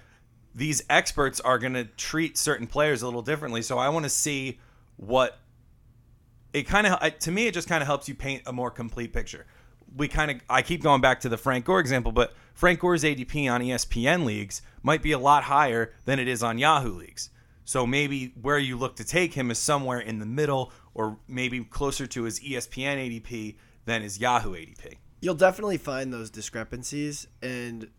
these 0.54 0.84
experts 0.90 1.40
are 1.40 1.58
going 1.58 1.74
to 1.74 1.86
treat 1.86 2.38
certain 2.38 2.68
players 2.68 3.02
a 3.02 3.06
little 3.06 3.22
differently. 3.22 3.62
So 3.62 3.78
I 3.78 3.90
want 3.90 4.04
to 4.04 4.10
see 4.10 4.60
what 4.98 5.40
it 6.54 6.64
kind 6.64 6.88
of 6.88 7.20
to 7.20 7.32
me 7.32 7.48
it 7.48 7.54
just 7.54 7.70
kind 7.70 7.82
of 7.82 7.88
helps 7.88 8.08
you 8.08 8.16
paint 8.16 8.44
a 8.46 8.54
more 8.54 8.72
complete 8.72 9.14
picture. 9.14 9.46
We 9.96 10.08
kind 10.08 10.32
of 10.32 10.38
I 10.50 10.62
keep 10.62 10.84
going 10.84 11.02
back 11.02 11.22
to 11.22 11.30
the 11.30 11.38
Frank 11.38 11.66
Gore 11.66 11.80
example, 11.80 12.12
but 12.12 12.34
Frank 12.54 12.80
Gore's 12.80 13.04
ADP 13.04 13.52
on 13.52 13.62
ESPN 13.62 14.26
leagues 14.26 14.62
might 14.84 15.02
be 15.02 15.12
a 15.12 15.20
lot 15.20 15.44
higher 15.44 15.94
than 16.06 16.20
it 16.20 16.28
is 16.28 16.44
on 16.44 16.58
Yahoo 16.58 16.94
leagues. 16.94 17.30
So 17.64 17.86
maybe 17.88 18.34
where 18.42 18.58
you 18.58 18.78
look 18.78 18.96
to 18.98 19.04
take 19.06 19.34
him 19.34 19.52
is 19.52 19.60
somewhere 19.60 20.00
in 20.00 20.20
the 20.20 20.26
middle 20.26 20.72
or 20.94 21.20
maybe 21.28 21.64
closer 21.64 22.08
to 22.08 22.24
his 22.24 22.40
ESPN 22.40 22.98
ADP 22.98 23.56
than 23.86 24.02
his 24.02 24.20
Yahoo 24.20 24.54
ADP. 24.54 24.96
You'll 25.22 25.36
definitely 25.36 25.78
find 25.78 26.12
those 26.12 26.30
discrepancies 26.30 27.28
and 27.42 27.90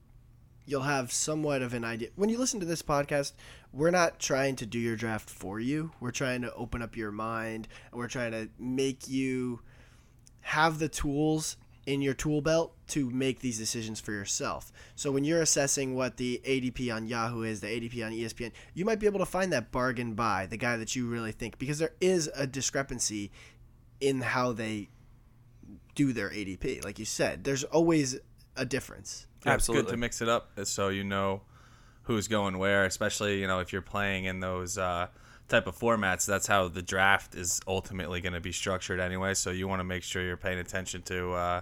you'll 0.67 0.83
have 0.83 1.11
somewhat 1.11 1.63
of 1.63 1.73
an 1.73 1.85
idea. 1.85 2.09
When 2.15 2.29
you 2.29 2.39
listen 2.39 2.61
to 2.61 2.67
this 2.67 2.83
podcast 2.83 3.33
we're 3.73 3.91
not 3.91 4.19
trying 4.19 4.57
to 4.57 4.67
do 4.67 4.79
your 4.79 4.97
draft 4.97 5.31
for 5.31 5.59
you. 5.59 5.93
We're 5.99 6.11
trying 6.11 6.43
to 6.43 6.53
open 6.55 6.83
up 6.83 6.97
your 6.97 7.11
mind. 7.11 7.69
And 7.91 7.99
we're 7.99 8.09
trying 8.09 8.33
to 8.33 8.49
make 8.59 9.09
you 9.09 9.61
have 10.41 10.79
the 10.79 10.89
tools 10.89 11.57
in 11.87 12.01
your 12.01 12.15
tool 12.15 12.41
belt 12.41 12.77
to 12.87 13.11
make 13.11 13.41
these 13.41 13.59
decisions 13.59 13.99
for 13.99 14.13
yourself. 14.13 14.71
So 14.95 15.11
when 15.11 15.25
you're 15.25 15.43
assessing 15.43 15.95
what 15.95 16.17
the 16.17 16.41
adp 16.45 16.95
on 16.95 17.09
yahoo 17.09 17.43
is 17.43 17.61
the 17.61 17.67
adp 17.67 18.07
on 18.07 18.13
espn 18.13 18.53
you 18.73 18.85
might 18.85 19.01
be 19.01 19.07
able 19.07 19.19
to 19.19 19.27
find 19.27 19.53
that 19.53 19.73
bargain 19.73 20.15
buy 20.15 20.47
the 20.47 20.57
guy 20.57 20.77
that 20.77 20.95
you 20.95 21.09
really 21.09 21.33
think 21.33 21.59
because 21.59 21.81
there 21.81 21.95
is 22.01 22.31
a 22.37 22.47
discrepancy 22.47 23.33
in 24.01 24.21
how 24.21 24.53
they 24.53 24.91
do 25.95 26.13
their 26.13 26.31
ADP. 26.31 26.85
Like 26.85 26.99
you 26.99 27.05
said, 27.05 27.45
there's 27.45 27.65
always 27.65 28.19
a 28.57 28.65
difference. 28.65 29.27
Yeah, 29.45 29.55
It's 29.55 29.63
Absolutely. 29.65 29.85
good 29.85 29.91
to 29.93 29.97
mix 29.97 30.23
it 30.23 30.29
up 30.29 30.51
so 30.65 30.89
you 30.89 31.05
know 31.05 31.43
who's 32.05 32.29
going 32.29 32.59
where, 32.59 32.85
especially 32.85 33.41
you 33.41 33.47
know 33.47 33.61
if 33.61 33.73
you're 33.73 33.83
playing 33.83 34.25
in 34.25 34.41
those 34.41 34.79
uh, 34.79 35.09
type 35.49 35.67
of 35.67 35.79
formats. 35.79 36.27
That's 36.27 36.47
how 36.47 36.69
the 36.69 36.83
draft 36.83 37.35
is 37.35 37.61
ultimately 37.67 38.21
going 38.21 38.33
to 38.33 38.41
be 38.41 38.53
structured 38.53 39.01
anyway. 39.01 39.35
So 39.35 39.51
you 39.51 39.69
want 39.69 39.81
to 39.81 39.85
make 39.85 40.03
sure 40.03 40.23
you're 40.23 40.37
paying 40.37 40.59
attention 40.59 41.03
to, 41.03 41.33
uh, 41.33 41.61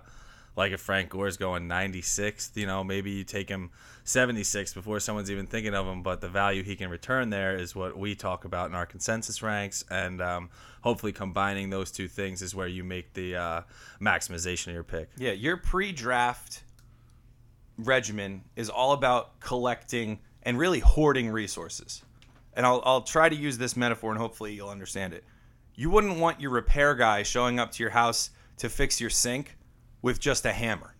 like 0.56 0.72
if 0.72 0.80
Frank 0.80 1.10
Gore's 1.10 1.36
going 1.36 1.68
96th, 1.68 2.56
you 2.56 2.66
know 2.66 2.82
maybe 2.84 3.10
you 3.10 3.24
take 3.24 3.48
him 3.48 3.70
76 4.04 4.74
before 4.74 5.00
someone's 5.00 5.30
even 5.30 5.46
thinking 5.46 5.74
of 5.74 5.86
him. 5.86 6.02
But 6.02 6.20
the 6.20 6.28
value 6.28 6.62
he 6.62 6.76
can 6.76 6.90
return 6.90 7.30
there 7.30 7.56
is 7.56 7.74
what 7.74 7.96
we 7.96 8.14
talk 8.14 8.44
about 8.44 8.68
in 8.70 8.74
our 8.74 8.86
consensus 8.86 9.42
ranks, 9.42 9.84
and 9.90 10.20
um, 10.20 10.50
hopefully 10.82 11.12
combining 11.12 11.70
those 11.70 11.90
two 11.90 12.08
things 12.08 12.42
is 12.42 12.54
where 12.54 12.68
you 12.68 12.84
make 12.84 13.12
the 13.14 13.36
uh, 13.36 13.60
maximization 14.00 14.68
of 14.68 14.74
your 14.74 14.84
pick. 14.84 15.10
Yeah, 15.16 15.32
your 15.32 15.56
pre-draft 15.56 16.62
regimen 17.78 18.42
is 18.56 18.68
all 18.68 18.92
about 18.92 19.40
collecting 19.40 20.20
and 20.42 20.58
really 20.58 20.80
hoarding 20.80 21.30
resources. 21.30 22.02
And 22.54 22.66
I'll, 22.66 22.82
I'll 22.84 23.02
try 23.02 23.28
to 23.28 23.36
use 23.36 23.58
this 23.58 23.76
metaphor 23.76 24.10
and 24.10 24.18
hopefully 24.18 24.54
you'll 24.54 24.68
understand 24.68 25.14
it. 25.14 25.24
You 25.74 25.90
wouldn't 25.90 26.18
want 26.18 26.40
your 26.40 26.50
repair 26.50 26.94
guy 26.94 27.22
showing 27.22 27.58
up 27.58 27.72
to 27.72 27.82
your 27.82 27.90
house 27.90 28.30
to 28.58 28.68
fix 28.68 29.00
your 29.00 29.10
sink 29.10 29.56
with 30.02 30.20
just 30.20 30.44
a 30.46 30.52
hammer. 30.52 30.94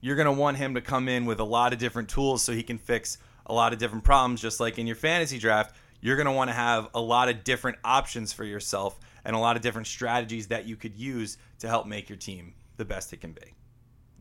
You're 0.00 0.16
going 0.16 0.26
to 0.26 0.32
want 0.32 0.56
him 0.58 0.74
to 0.74 0.80
come 0.80 1.08
in 1.08 1.26
with 1.26 1.40
a 1.40 1.44
lot 1.44 1.72
of 1.72 1.78
different 1.78 2.08
tools 2.08 2.42
so 2.42 2.52
he 2.52 2.62
can 2.62 2.78
fix 2.78 3.18
a 3.46 3.52
lot 3.52 3.72
of 3.72 3.78
different 3.78 4.04
problems, 4.04 4.40
just 4.40 4.60
like 4.60 4.78
in 4.78 4.86
your 4.86 4.96
fantasy 4.96 5.38
draft. 5.38 5.74
You're 6.00 6.16
going 6.16 6.26
to 6.26 6.32
want 6.32 6.48
to 6.50 6.54
have 6.54 6.88
a 6.94 7.00
lot 7.00 7.28
of 7.28 7.42
different 7.42 7.78
options 7.84 8.32
for 8.32 8.44
yourself 8.44 8.98
and 9.24 9.34
a 9.34 9.38
lot 9.38 9.56
of 9.56 9.62
different 9.62 9.88
strategies 9.88 10.46
that 10.48 10.66
you 10.66 10.76
could 10.76 10.96
use 10.96 11.36
to 11.58 11.66
help 11.68 11.86
make 11.86 12.08
your 12.08 12.18
team 12.18 12.54
the 12.76 12.84
best 12.84 13.12
it 13.12 13.20
can 13.20 13.32
be. 13.32 13.54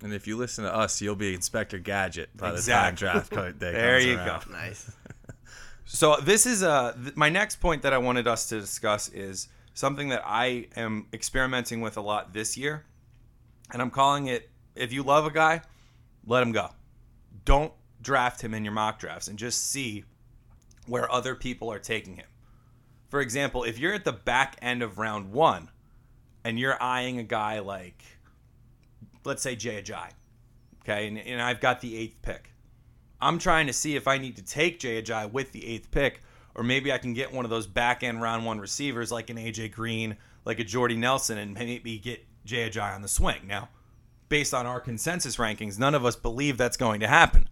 And 0.02 0.14
if 0.14 0.26
you 0.28 0.38
listen 0.38 0.64
to 0.64 0.74
us, 0.76 1.00
you'll 1.02 1.16
be 1.16 1.34
Inspector 1.36 1.78
Gadget 1.80 2.36
by 2.36 2.52
Exactly. 2.52 3.08
the 3.08 3.12
time 3.12 3.14
draft 3.14 3.32
co- 3.32 3.52
day 3.52 3.72
There 3.74 3.94
comes 4.00 4.06
you 4.06 4.16
around. 4.18 4.44
go. 4.48 4.52
Nice. 4.52 4.92
So 5.86 6.18
this 6.18 6.46
is 6.46 6.64
uh 6.64 6.94
th- 7.02 7.16
my 7.16 7.30
next 7.30 7.58
point 7.62 7.84
that 7.84 7.94
I 7.94 7.98
wanted 7.98 8.28
us 8.28 8.48
to 8.50 8.60
discuss 8.60 9.10
is 9.10 9.48
something 9.74 10.10
that 10.10 10.22
I 10.26 10.68
am 10.76 11.08
experimenting 11.14 11.80
with 11.82 11.96
a 11.98 12.02
lot 12.02 12.34
this 12.34 12.58
year, 12.58 12.86
and 13.72 13.82
I'm 13.82 13.92
calling 13.92 14.28
it: 14.28 14.50
if 14.76 14.94
you 14.94 15.04
love 15.04 15.26
a 15.26 15.32
guy, 15.32 15.62
let 16.26 16.44
him 16.44 16.52
go. 16.52 16.70
Don't 17.46 17.74
draft 18.02 18.42
him 18.42 18.54
in 18.54 18.64
your 18.64 18.74
mock 18.74 19.00
drafts, 19.00 19.28
and 19.28 19.38
just 19.38 19.66
see 19.72 20.04
where 20.88 21.12
other 21.12 21.36
people 21.36 21.72
are 21.72 21.80
taking 21.80 22.16
him. 22.16 22.28
For 23.10 23.22
example, 23.22 23.64
if 23.64 23.80
you're 23.80 23.94
at 23.94 24.06
the 24.06 24.14
back 24.14 24.58
end 24.62 24.84
of 24.84 24.98
round 24.98 25.32
one, 25.32 25.70
and 26.44 26.60
you're 26.60 26.82
eyeing 26.82 27.20
a 27.20 27.24
guy 27.24 27.60
like, 27.60 28.04
let's 29.26 29.42
say 29.42 29.56
Jay 29.56 29.82
Ajayi, 29.82 30.12
okay, 30.84 31.08
and, 31.08 31.18
and 31.18 31.42
I've 31.42 31.60
got 31.60 31.82
the 31.82 31.98
eighth 31.98 32.22
pick. 32.22 32.52
I'm 33.20 33.40
trying 33.40 33.68
to 33.68 33.74
see 33.74 33.96
if 33.96 34.08
I 34.08 34.18
need 34.18 34.36
to 34.36 34.44
take 34.44 34.80
Jay 34.80 35.02
Ajayi 35.02 35.32
with 35.32 35.52
the 35.52 35.66
eighth 35.66 35.90
pick, 35.92 36.22
or 36.56 36.64
maybe 36.64 36.92
I 36.92 36.98
can 36.98 37.14
get 37.14 37.34
one 37.34 37.46
of 37.46 37.52
those 37.52 37.68
back 37.68 38.04
end 38.04 38.22
round 38.22 38.46
one 38.46 38.60
receivers 38.60 39.12
like 39.12 39.30
an 39.30 39.38
AJ 39.38 39.72
Green, 39.72 40.18
like 40.46 40.60
a 40.60 40.64
Jordy 40.64 40.98
Nelson, 40.98 41.38
and 41.38 41.54
maybe 41.54 41.98
get 41.98 42.26
Jay 42.48 42.70
Ajayi 42.70 42.96
on 42.96 43.02
the 43.02 43.08
swing. 43.08 43.46
Now, 43.46 43.70
based 44.30 44.54
on 44.54 44.66
our 44.66 44.80
consensus 44.80 45.38
rankings, 45.38 45.78
none 45.78 45.94
of 45.94 46.06
us 46.06 46.16
believe 46.16 46.58
that's 46.58 46.78
going 46.78 47.00
to 47.02 47.08
happen. 47.08 47.50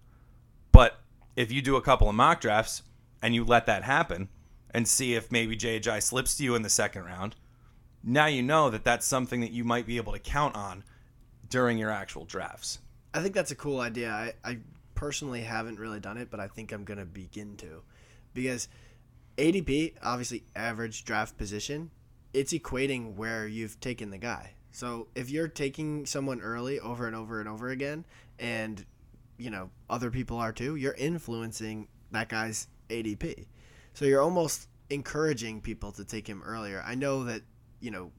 But 0.71 0.99
if 1.35 1.51
you 1.51 1.61
do 1.61 1.75
a 1.75 1.81
couple 1.81 2.09
of 2.09 2.15
mock 2.15 2.41
drafts 2.41 2.81
and 3.21 3.35
you 3.35 3.43
let 3.43 3.65
that 3.67 3.83
happen 3.83 4.29
and 4.71 4.87
see 4.87 5.13
if 5.13 5.31
maybe 5.31 5.55
Jay 5.55 5.79
Ajayi 5.79 6.01
slips 6.01 6.35
to 6.37 6.43
you 6.43 6.55
in 6.55 6.63
the 6.63 6.69
second 6.69 7.03
round, 7.03 7.35
now 8.03 8.25
you 8.25 8.41
know 8.41 8.69
that 8.69 8.83
that's 8.83 9.05
something 9.05 9.41
that 9.41 9.51
you 9.51 9.63
might 9.63 9.85
be 9.85 9.97
able 9.97 10.13
to 10.13 10.19
count 10.19 10.55
on 10.55 10.83
during 11.49 11.77
your 11.77 11.91
actual 11.91 12.25
drafts. 12.25 12.79
I 13.13 13.21
think 13.21 13.33
that's 13.33 13.51
a 13.51 13.55
cool 13.55 13.79
idea. 13.79 14.11
I, 14.11 14.33
I 14.43 14.57
personally 14.93 15.41
haven't 15.41 15.79
really 15.79 15.99
done 15.99 16.17
it, 16.17 16.29
but 16.29 16.39
I 16.39 16.47
think 16.47 16.71
I'm 16.71 16.83
going 16.83 16.99
to 16.99 17.05
begin 17.05 17.55
to. 17.57 17.83
Because 18.33 18.67
ADP, 19.37 19.93
obviously 20.03 20.43
average 20.55 21.05
draft 21.05 21.37
position, 21.37 21.91
it's 22.33 22.51
equating 22.51 23.15
where 23.15 23.47
you've 23.47 23.79
taken 23.79 24.09
the 24.09 24.17
guy. 24.17 24.54
So 24.75 25.07
if 25.15 25.29
you're 25.29 25.47
taking 25.47 26.05
someone 26.05 26.41
early 26.41 26.81
over 26.81 27.07
and 27.07 27.15
over 27.15 27.39
and 27.39 27.47
over 27.47 27.69
again, 27.69 28.03
and 28.39 28.85
you 29.37 29.49
know 29.49 29.69
other 29.89 30.11
people 30.11 30.37
are 30.37 30.51
too, 30.51 30.75
you're 30.75 30.95
influencing 30.95 31.87
that 32.11 32.27
guy's 32.27 32.67
ADP. 32.89 33.45
So 33.93 34.03
you're 34.03 34.21
almost 34.21 34.67
encouraging 34.89 35.61
people 35.61 35.93
to 35.93 36.03
take 36.03 36.27
him 36.27 36.43
earlier. 36.43 36.83
I 36.85 36.95
know 36.95 37.23
that 37.23 37.43
you 37.79 37.89
know 37.89 38.11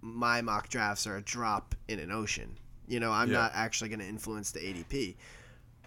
my 0.00 0.40
mock 0.42 0.68
drafts 0.68 1.06
are 1.06 1.16
a 1.16 1.22
drop 1.22 1.76
in 1.86 2.00
an 2.00 2.10
ocean. 2.10 2.58
You 2.88 2.98
know, 2.98 3.12
I'm 3.12 3.30
Yeah. 3.30 3.42
not 3.42 3.52
actually 3.54 3.90
going 3.90 4.00
to 4.00 4.08
influence 4.08 4.50
the 4.50 4.58
ADP, 4.58 5.16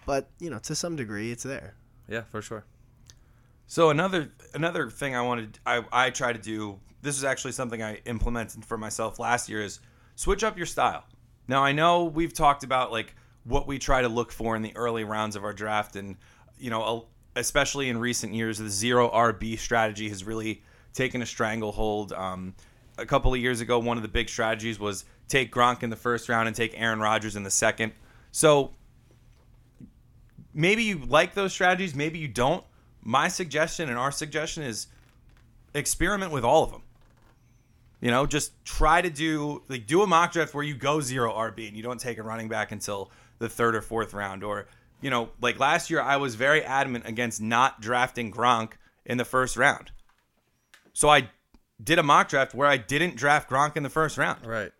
but 0.06 0.30
you 0.40 0.48
know, 0.48 0.58
to 0.60 0.74
some 0.74 0.96
degree, 0.96 1.32
it's 1.32 1.42
there. 1.42 1.74
Yeah, 2.08 2.22
for 2.22 2.40
sure. 2.40 2.64
So 3.66 3.90
another 3.90 4.32
another 4.54 4.88
thing 4.88 5.14
I 5.14 5.20
wanted 5.20 5.58
I 5.66 5.84
I 5.92 6.08
try 6.08 6.32
to 6.32 6.38
do 6.38 6.80
this 7.02 7.18
is 7.18 7.24
actually 7.24 7.52
something 7.52 7.82
I 7.82 7.96
implemented 8.06 8.64
for 8.64 8.78
myself 8.78 9.18
last 9.18 9.50
year 9.50 9.60
is 9.60 9.80
switch 10.16 10.44
up 10.44 10.56
your 10.56 10.66
style. 10.66 11.04
Now 11.48 11.62
I 11.62 11.72
know 11.72 12.04
we've 12.04 12.32
talked 12.32 12.64
about 12.64 12.92
like 12.92 13.14
what 13.44 13.66
we 13.66 13.78
try 13.78 14.02
to 14.02 14.08
look 14.08 14.32
for 14.32 14.56
in 14.56 14.62
the 14.62 14.74
early 14.76 15.04
rounds 15.04 15.36
of 15.36 15.44
our 15.44 15.52
draft 15.52 15.96
and 15.96 16.16
you 16.58 16.70
know 16.70 17.06
especially 17.36 17.88
in 17.88 17.98
recent 17.98 18.32
years 18.32 18.58
the 18.58 18.70
zero 18.70 19.10
RB 19.10 19.58
strategy 19.58 20.08
has 20.08 20.24
really 20.24 20.62
taken 20.94 21.20
a 21.20 21.26
stranglehold 21.26 22.12
um, 22.12 22.54
a 22.96 23.04
couple 23.04 23.34
of 23.34 23.40
years 23.40 23.60
ago 23.60 23.78
one 23.78 23.96
of 23.96 24.02
the 24.02 24.08
big 24.08 24.28
strategies 24.28 24.78
was 24.78 25.04
take 25.28 25.52
Gronk 25.52 25.82
in 25.82 25.90
the 25.90 25.96
first 25.96 26.28
round 26.28 26.48
and 26.48 26.56
take 26.56 26.78
Aaron 26.78 27.00
Rodgers 27.00 27.36
in 27.36 27.42
the 27.42 27.50
second. 27.50 27.92
So 28.30 28.72
maybe 30.52 30.84
you 30.84 30.98
like 31.06 31.34
those 31.34 31.52
strategies, 31.52 31.94
maybe 31.94 32.18
you 32.18 32.28
don't. 32.28 32.64
My 33.02 33.28
suggestion 33.28 33.88
and 33.88 33.98
our 33.98 34.10
suggestion 34.10 34.62
is 34.62 34.86
experiment 35.74 36.32
with 36.32 36.44
all 36.44 36.62
of 36.62 36.70
them. 36.70 36.82
You 38.04 38.10
know, 38.10 38.26
just 38.26 38.52
try 38.66 39.00
to 39.00 39.08
do 39.08 39.62
like 39.66 39.86
do 39.86 40.02
a 40.02 40.06
mock 40.06 40.32
draft 40.32 40.52
where 40.52 40.62
you 40.62 40.74
go 40.74 41.00
zero 41.00 41.32
RB 41.32 41.68
and 41.68 41.74
you 41.74 41.82
don't 41.82 41.98
take 41.98 42.18
a 42.18 42.22
running 42.22 42.48
back 42.48 42.70
until 42.70 43.10
the 43.38 43.48
third 43.48 43.74
or 43.74 43.80
fourth 43.80 44.12
round. 44.12 44.44
Or, 44.44 44.66
you 45.00 45.08
know, 45.08 45.30
like 45.40 45.58
last 45.58 45.88
year 45.88 46.02
I 46.02 46.18
was 46.18 46.34
very 46.34 46.62
adamant 46.62 47.06
against 47.08 47.40
not 47.40 47.80
drafting 47.80 48.30
Gronk 48.30 48.72
in 49.06 49.16
the 49.16 49.24
first 49.24 49.56
round. 49.56 49.90
So 50.92 51.08
I 51.08 51.30
did 51.82 51.98
a 51.98 52.02
mock 52.02 52.28
draft 52.28 52.54
where 52.54 52.68
I 52.68 52.76
didn't 52.76 53.16
draft 53.16 53.48
Gronk 53.48 53.74
in 53.74 53.82
the 53.82 53.88
first 53.88 54.18
round. 54.18 54.44
Right. 54.44 54.72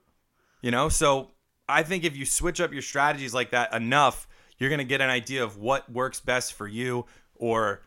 You 0.61 0.71
know, 0.71 0.90
so 0.90 1.31
I 1.66 1.83
think 1.83 2.04
if 2.04 2.14
you 2.14 2.26
switch 2.26 2.61
up 2.61 2.75
your 2.75 2.83
strategies 2.83 3.33
like 3.33 3.52
that 3.52 3.73
enough, 3.73 4.28
you're 4.59 4.69
going 4.69 4.81
to 4.81 4.85
get 4.85 5.00
an 5.00 5.09
idea 5.09 5.43
of 5.43 5.57
what 5.57 5.90
works 5.90 6.21
best 6.21 6.52
for 6.52 6.69
you 6.69 7.07
or 7.37 7.81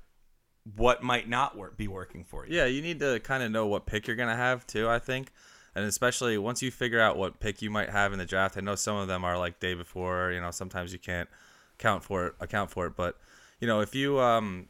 what 0.75 1.03
might 1.03 1.29
not 1.29 1.57
work 1.57 1.77
be 1.77 1.87
working 1.87 2.23
for 2.23 2.45
you. 2.45 2.57
Yeah, 2.57 2.65
you 2.65 2.81
need 2.81 2.99
to 2.99 3.19
kind 3.21 3.43
of 3.43 3.51
know 3.51 3.67
what 3.67 3.85
pick 3.85 4.07
you're 4.07 4.15
gonna 4.15 4.35
have 4.35 4.67
too. 4.67 4.89
I 4.89 4.99
think, 4.99 5.31
and 5.75 5.85
especially 5.85 6.37
once 6.37 6.61
you 6.61 6.71
figure 6.71 6.99
out 6.99 7.17
what 7.17 7.39
pick 7.39 7.61
you 7.61 7.69
might 7.69 7.89
have 7.89 8.13
in 8.13 8.19
the 8.19 8.25
draft. 8.25 8.57
I 8.57 8.61
know 8.61 8.75
some 8.75 8.97
of 8.97 9.07
them 9.07 9.23
are 9.23 9.37
like 9.37 9.59
day 9.59 9.73
before. 9.73 10.31
You 10.31 10.41
know, 10.41 10.51
sometimes 10.51 10.91
you 10.91 10.99
can't 10.99 11.29
count 11.77 12.03
for 12.03 12.27
it, 12.27 12.33
account 12.39 12.71
for 12.71 12.87
it. 12.87 12.95
But 12.95 13.17
you 13.59 13.67
know, 13.67 13.81
if 13.81 13.95
you 13.95 14.19
um, 14.19 14.69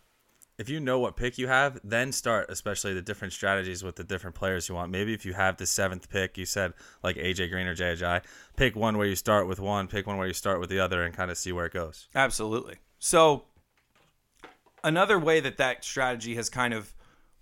if 0.58 0.70
you 0.70 0.80
know 0.80 1.00
what 1.00 1.16
pick 1.16 1.38
you 1.38 1.48
have, 1.48 1.80
then 1.84 2.12
start 2.12 2.48
especially 2.50 2.94
the 2.94 3.02
different 3.02 3.34
strategies 3.34 3.84
with 3.84 3.96
the 3.96 4.04
different 4.04 4.36
players 4.36 4.68
you 4.68 4.76
want. 4.76 4.92
Maybe 4.92 5.14
if 5.14 5.26
you 5.26 5.34
have 5.34 5.58
the 5.58 5.66
seventh 5.66 6.10
pick, 6.10 6.38
you 6.38 6.46
said 6.46 6.74
like 7.04 7.16
AJ 7.16 7.52
Green 7.52 7.68
or 7.68 7.76
JJ, 7.76 8.24
pick 8.56 8.76
one 8.76 8.98
where 8.98 9.08
you 9.08 9.16
start 9.16 9.48
with 9.48 9.60
one, 9.60 9.88
pick 9.88 10.08
one 10.08 10.18
where 10.18 10.28
you 10.28 10.34
start 10.34 10.60
with 10.60 10.70
the 10.70 10.80
other, 10.80 11.04
and 11.04 11.16
kind 11.16 11.32
of 11.32 11.38
see 11.38 11.52
where 11.52 11.66
it 11.66 11.74
goes. 11.74 12.08
Absolutely. 12.16 12.78
So 13.00 13.46
another 14.84 15.20
way 15.20 15.40
that 15.40 15.58
that 15.58 15.84
strategy 15.84 16.36
has 16.36 16.50
kind 16.50 16.74
of 16.74 16.94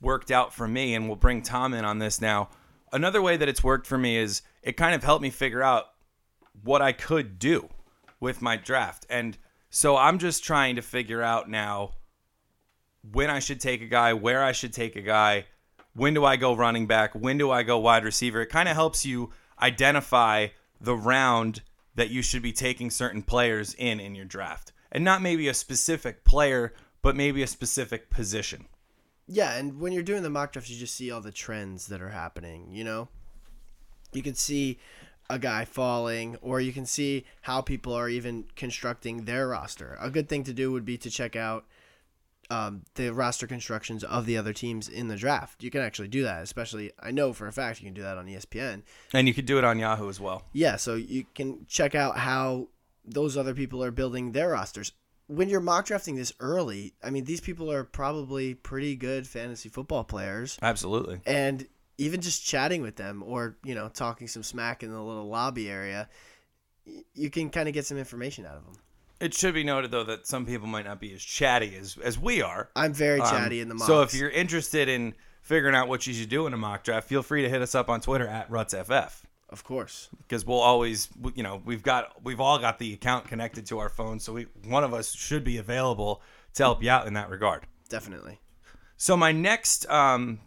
worked 0.02 0.32
out 0.32 0.54
for 0.54 0.68
me, 0.68 0.94
and 0.94 1.08
we'll 1.08 1.16
bring 1.16 1.42
Tom 1.42 1.74
in 1.74 1.86
on 1.86 2.00
this 2.00 2.22
now. 2.22 2.50
Another 2.92 3.22
way 3.22 3.38
that 3.38 3.50
it's 3.50 3.64
worked 3.64 3.88
for 3.88 3.98
me 3.98 4.18
is 4.18 4.42
it 4.62 4.78
kind 4.78 4.96
of 4.96 5.04
helped 5.04 5.22
me 5.22 5.30
figure 5.30 5.64
out 5.64 5.86
what 6.64 6.82
I 6.82 6.92
could 6.92 7.40
do 7.40 7.70
with 8.20 8.42
my 8.42 8.58
draft. 8.58 9.06
And 9.10 9.38
so 9.70 9.98
I'm 9.98 10.20
just 10.20 10.44
trying 10.44 10.78
to 10.78 10.82
figure 10.82 11.22
out 11.22 11.50
now 11.50 11.92
when 13.12 13.30
I 13.30 13.40
should 13.40 13.60
take 13.60 13.82
a 13.82 13.88
guy, 13.88 14.14
where 14.14 14.44
I 14.44 14.52
should 14.52 14.74
take 14.74 14.96
a 14.96 15.02
guy, 15.02 15.46
when 15.94 16.14
do 16.14 16.26
I 16.26 16.36
go 16.38 16.56
running 16.56 16.88
back, 16.88 17.14
when 17.14 17.38
do 17.38 17.52
I 17.52 17.64
go 17.64 17.78
wide 17.78 18.04
receiver. 18.04 18.42
It 18.42 18.48
kind 18.48 18.70
of 18.70 18.76
helps 18.76 19.06
you 19.06 19.32
identify 19.62 20.48
the 20.80 20.96
round 20.96 21.62
that 21.96 22.10
you 22.10 22.22
should 22.22 22.42
be 22.42 22.52
taking 22.52 22.90
certain 22.90 23.22
players 23.22 23.74
in 23.74 24.00
in 24.00 24.16
your 24.16 24.26
draft. 24.26 24.72
And 24.92 25.04
not 25.04 25.22
maybe 25.22 25.48
a 25.48 25.54
specific 25.54 26.24
player, 26.24 26.74
but 27.06 27.16
maybe 27.16 27.44
a 27.44 27.48
specific 27.48 28.10
position. 28.10 28.66
Yeah, 29.28 29.54
and 29.54 29.80
when 29.80 29.94
you're 29.94 30.02
doing 30.02 30.24
the 30.24 30.30
mock 30.32 30.54
drafts, 30.54 30.72
you 30.72 30.80
just 30.80 30.96
see 30.96 31.12
all 31.12 31.22
the 31.22 31.32
trends 31.32 31.86
that 31.90 32.02
are 32.02 32.10
happening. 32.10 32.70
You 32.72 32.84
know, 32.84 33.10
you 34.12 34.24
can 34.24 34.34
see 34.34 34.80
a 35.30 35.38
guy 35.38 35.66
falling, 35.66 36.36
or 36.42 36.60
you 36.60 36.74
can 36.74 36.88
see 36.88 37.24
how 37.44 37.62
people 37.62 37.94
are 37.94 38.10
even 38.10 38.46
constructing 38.56 39.26
their 39.26 39.48
roster. 39.48 40.00
A 40.02 40.10
good 40.10 40.28
thing 40.28 40.44
to 40.46 40.54
do 40.54 40.72
would 40.72 40.84
be 40.84 40.98
to 40.98 41.12
check 41.12 41.36
out 41.36 41.66
um, 42.50 42.82
the 42.96 43.14
roster 43.14 43.46
constructions 43.46 44.04
of 44.04 44.26
the 44.26 44.36
other 44.36 44.52
teams 44.52 44.90
in 44.90 45.08
the 45.08 45.16
draft. 45.16 45.62
You 45.62 45.70
can 45.70 45.82
actually 45.82 46.08
do 46.08 46.24
that, 46.24 46.42
especially 46.42 46.92
I 47.00 47.12
know 47.12 47.34
for 47.34 47.46
a 47.46 47.54
fact 47.54 47.82
you 47.82 47.86
can 47.86 47.94
do 47.94 48.02
that 48.02 48.18
on 48.18 48.26
ESPN. 48.26 48.82
And 49.14 49.28
you 49.28 49.36
could 49.36 49.46
do 49.46 49.60
it 49.60 49.64
on 49.64 49.78
Yahoo 49.78 50.10
as 50.10 50.20
well. 50.20 50.46
Yeah, 50.54 50.76
so 50.78 50.96
you 50.96 51.26
can 51.36 51.68
check 51.68 51.94
out 51.94 52.18
how 52.18 52.70
those 53.06 53.38
other 53.38 53.54
people 53.54 53.84
are 53.84 53.92
building 53.92 54.32
their 54.32 54.50
rosters. 54.50 54.92
When 55.28 55.50
you're 55.50 55.60
mock 55.60 55.86
drafting 55.86 56.16
this 56.16 56.34
early, 56.40 56.94
I 57.04 57.10
mean, 57.10 57.26
these 57.26 57.42
people 57.42 57.72
are 57.72 57.84
probably 57.84 58.54
pretty 58.54 58.96
good 58.96 59.26
fantasy 59.28 59.70
football 59.70 60.04
players 60.04 60.58
Absolutely. 60.62 61.20
and 61.26 61.66
even 61.98 62.22
just 62.22 62.46
chatting 62.46 62.82
with 62.82 62.96
them 62.98 63.24
or 63.26 63.56
you 63.64 63.74
know 63.74 63.90
talking 63.90 64.28
some 64.28 64.44
smack 64.44 64.84
in 64.84 64.92
the 64.92 65.02
little 65.02 65.28
lobby 65.30 65.70
area 65.70 66.10
you 67.14 67.30
can 67.30 67.50
kind 67.50 67.68
of 67.70 67.74
get 67.74 67.86
some 67.86 67.98
information 67.98 68.46
out 68.46 68.58
of 68.58 68.66
them 68.66 68.76
It 69.22 69.34
should 69.34 69.54
be 69.54 69.64
noted 69.64 69.92
though 69.92 70.04
that 70.04 70.28
some 70.28 70.46
people 70.46 70.68
might 70.68 70.86
not 70.86 71.00
be 71.00 71.14
as 71.14 71.24
chatty 71.24 71.76
as 71.78 71.98
as 72.04 72.20
we 72.20 72.42
are. 72.42 72.70
i'm 72.76 72.94
very 72.94 73.22
Um, 73.22 73.30
chatty 73.30 73.62
in 73.62 73.70
the 73.70 73.76
mock. 73.76 73.88
So 73.88 74.02
if 74.02 74.14
you're 74.14 74.30
interested 74.30 74.90
in 74.90 75.14
figuring 75.42 75.74
out 75.74 75.88
what 75.88 76.06
you 76.06 76.14
should 76.14 76.28
do 76.30 76.46
in 76.48 76.54
a 76.54 76.58
mock 76.58 76.84
draft, 76.84 77.08
feel 77.08 77.24
free 77.24 77.42
to 77.44 77.50
hit 77.50 77.62
us 77.62 77.74
up 77.76 77.90
on 77.90 78.02
Twitter 78.02 78.28
at 78.28 78.50
RutsFF. 78.50 79.22
Of 79.50 79.64
course. 79.64 80.10
Because 80.18 80.46
we'll 80.46 80.60
always 80.60 81.10
you 81.36 81.44
know 81.44 81.62
we've 81.66 81.84
got 81.84 82.24
we've 82.24 82.40
all 82.40 82.58
got 82.60 82.80
the 82.80 82.94
account 82.94 83.28
connected 83.28 83.66
to 83.68 83.80
our 83.80 83.90
phone 83.90 84.20
so 84.20 84.34
we 84.34 84.48
one 84.68 84.84
of 84.84 84.94
us 84.94 85.14
should 85.14 85.44
be 85.44 85.58
available 85.58 86.22
to 86.56 86.64
help 86.64 86.84
you 86.84 86.90
out 86.90 87.08
in 87.08 87.14
that 87.14 87.30
regard. 87.30 87.66
Definitely. 87.90 88.40
So 88.98 89.16
my 89.16 89.32
next 89.32 89.90
um 89.90 90.40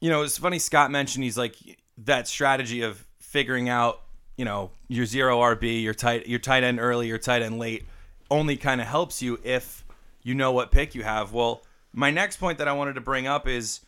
you 0.00 0.10
know 0.10 0.22
it's 0.22 0.38
funny 0.38 0.58
scott 0.58 0.90
mentioned 0.90 1.24
he's 1.24 1.38
like 1.38 1.56
that 1.98 2.28
strategy 2.28 2.82
of 2.82 3.06
figuring 3.20 3.68
out 3.68 4.02
you 4.36 4.44
know 4.44 4.70
your 4.88 5.06
zero 5.06 5.40
rb 5.40 5.82
your 5.82 5.94
tight 5.94 6.26
your 6.26 6.38
tight 6.38 6.62
end 6.62 6.78
early 6.78 7.08
your 7.08 7.18
tight 7.18 7.42
end 7.42 7.58
late 7.58 7.84
only 8.30 8.56
kind 8.56 8.80
of 8.80 8.86
helps 8.86 9.22
you 9.22 9.38
if 9.42 9.84
you 10.22 10.34
know 10.34 10.50
what 10.50 10.72
pick 10.72 10.94
you 10.94 11.04
have. 11.04 11.32
Well 11.32 11.62
my 11.92 12.10
next 12.10 12.36
point 12.36 12.58
that 12.58 12.68
i 12.68 12.72
wanted 12.72 12.94
to 12.94 13.00
bring 13.00 13.26
up 13.26 13.48
is 13.48 13.80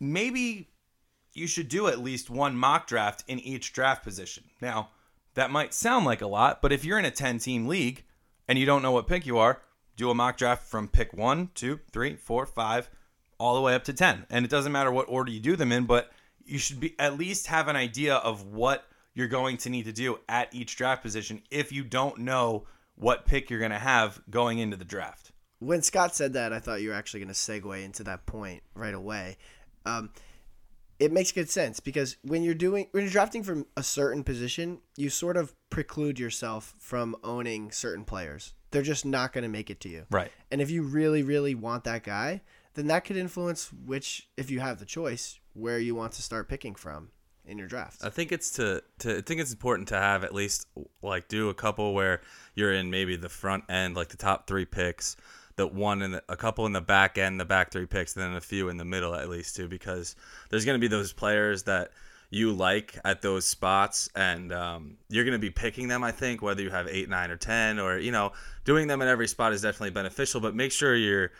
maybe 0.00 0.68
you 1.34 1.46
should 1.46 1.68
do 1.68 1.88
at 1.88 1.98
least 1.98 2.30
one 2.30 2.56
mock 2.56 2.86
draft 2.86 3.24
in 3.26 3.38
each 3.40 3.72
draft 3.72 4.02
position. 4.04 4.44
Now, 4.60 4.90
that 5.34 5.50
might 5.50 5.74
sound 5.74 6.04
like 6.04 6.22
a 6.22 6.26
lot, 6.26 6.62
but 6.62 6.72
if 6.72 6.84
you're 6.84 6.98
in 6.98 7.04
a 7.04 7.10
10 7.10 7.38
team 7.38 7.66
league 7.66 8.04
and 8.46 8.58
you 8.58 8.66
don't 8.66 8.82
know 8.82 8.92
what 8.92 9.08
pick 9.08 9.26
you 9.26 9.38
are, 9.38 9.60
do 9.96 10.10
a 10.10 10.14
mock 10.14 10.36
draft 10.36 10.66
from 10.66 10.88
pick 10.88 11.12
one, 11.12 11.50
two, 11.54 11.80
three, 11.92 12.16
four, 12.16 12.46
five, 12.46 12.88
all 13.38 13.54
the 13.54 13.60
way 13.60 13.74
up 13.74 13.84
to 13.84 13.92
10. 13.92 14.26
And 14.30 14.44
it 14.44 14.50
doesn't 14.50 14.72
matter 14.72 14.92
what 14.92 15.08
order 15.08 15.30
you 15.30 15.40
do 15.40 15.56
them 15.56 15.72
in, 15.72 15.86
but 15.86 16.12
you 16.44 16.58
should 16.58 16.80
be 16.80 16.94
at 16.98 17.18
least 17.18 17.48
have 17.48 17.68
an 17.68 17.76
idea 17.76 18.14
of 18.16 18.46
what 18.46 18.86
you're 19.14 19.28
going 19.28 19.56
to 19.58 19.70
need 19.70 19.84
to 19.84 19.92
do 19.92 20.18
at 20.28 20.54
each 20.54 20.76
draft 20.76 21.02
position 21.02 21.42
if 21.50 21.72
you 21.72 21.84
don't 21.84 22.18
know 22.18 22.66
what 22.96 23.26
pick 23.26 23.50
you're 23.50 23.58
going 23.58 23.70
to 23.70 23.78
have 23.78 24.20
going 24.30 24.58
into 24.58 24.76
the 24.76 24.84
draft. 24.84 25.32
when 25.58 25.82
scott 25.82 26.14
said 26.14 26.34
that 26.34 26.52
i 26.52 26.58
thought 26.58 26.80
you 26.80 26.90
were 26.90 26.94
actually 26.94 27.20
going 27.20 27.32
to 27.32 27.34
segue 27.34 27.84
into 27.84 28.04
that 28.04 28.26
point 28.26 28.62
right 28.74 28.94
away 28.94 29.36
um, 29.86 30.10
it 30.98 31.12
makes 31.12 31.32
good 31.32 31.50
sense 31.50 31.80
because 31.80 32.16
when 32.22 32.42
you're 32.42 32.54
doing 32.54 32.86
when 32.92 33.02
you're 33.04 33.12
drafting 33.12 33.42
from 33.42 33.66
a 33.76 33.82
certain 33.82 34.24
position 34.24 34.80
you 34.96 35.10
sort 35.10 35.36
of 35.36 35.54
preclude 35.70 36.18
yourself 36.18 36.74
from 36.78 37.16
owning 37.24 37.70
certain 37.70 38.04
players 38.04 38.54
they're 38.70 38.82
just 38.82 39.04
not 39.04 39.32
going 39.32 39.42
to 39.42 39.48
make 39.48 39.70
it 39.70 39.80
to 39.80 39.88
you 39.88 40.04
Right. 40.10 40.30
And 40.50 40.60
if 40.60 40.70
you 40.70 40.82
really, 40.82 41.22
really 41.22 41.54
want 41.54 41.84
that 41.84 42.04
guy, 42.04 42.42
then 42.74 42.86
that 42.86 43.04
could 43.04 43.16
influence 43.16 43.72
which, 43.72 44.28
if 44.36 44.50
you 44.50 44.60
have 44.60 44.78
the 44.78 44.84
choice, 44.84 45.38
where 45.52 45.78
you 45.78 45.94
want 45.94 46.12
to 46.12 46.22
start 46.22 46.48
picking 46.48 46.74
from 46.74 47.10
in 47.44 47.58
your 47.58 47.66
draft. 47.66 48.04
I 48.04 48.10
think 48.10 48.32
it's 48.32 48.50
to, 48.52 48.82
to 49.00 49.18
I 49.18 49.20
think 49.20 49.40
it's 49.40 49.52
important 49.52 49.88
to 49.88 49.96
have 49.96 50.24
at 50.24 50.34
least 50.34 50.66
like 51.02 51.28
do 51.28 51.48
a 51.48 51.54
couple 51.54 51.92
where 51.92 52.20
you're 52.54 52.72
in 52.72 52.90
maybe 52.90 53.16
the 53.16 53.28
front 53.28 53.64
end, 53.68 53.96
like 53.96 54.08
the 54.08 54.16
top 54.16 54.46
three 54.46 54.64
picks, 54.64 55.16
the 55.56 55.66
one 55.66 55.98
the, 55.98 56.22
a 56.28 56.36
couple 56.36 56.66
in 56.66 56.72
the 56.72 56.80
back 56.80 57.18
end, 57.18 57.38
the 57.38 57.44
back 57.44 57.70
three 57.70 57.86
picks, 57.86 58.16
and 58.16 58.24
then 58.24 58.34
a 58.34 58.40
few 58.40 58.68
in 58.68 58.76
the 58.76 58.84
middle 58.84 59.14
at 59.14 59.28
least 59.28 59.56
too, 59.56 59.68
because 59.68 60.16
there's 60.50 60.64
gonna 60.64 60.78
be 60.78 60.88
those 60.88 61.12
players 61.12 61.64
that 61.64 61.90
you 62.30 62.52
like 62.52 62.98
at 63.04 63.22
those 63.22 63.46
spots, 63.46 64.08
and 64.16 64.52
um, 64.52 64.96
you're 65.08 65.24
gonna 65.24 65.38
be 65.38 65.50
picking 65.50 65.88
them. 65.88 66.02
I 66.02 66.10
think 66.12 66.42
whether 66.42 66.62
you 66.62 66.70
have 66.70 66.88
eight, 66.88 67.08
nine, 67.08 67.30
or 67.30 67.36
ten, 67.36 67.78
or 67.78 67.98
you 67.98 68.12
know, 68.12 68.32
doing 68.64 68.88
them 68.88 69.02
at 69.02 69.08
every 69.08 69.28
spot 69.28 69.52
is 69.52 69.62
definitely 69.62 69.90
beneficial, 69.90 70.40
but 70.40 70.54
make 70.54 70.72
sure 70.72 70.96
you're 70.96 71.30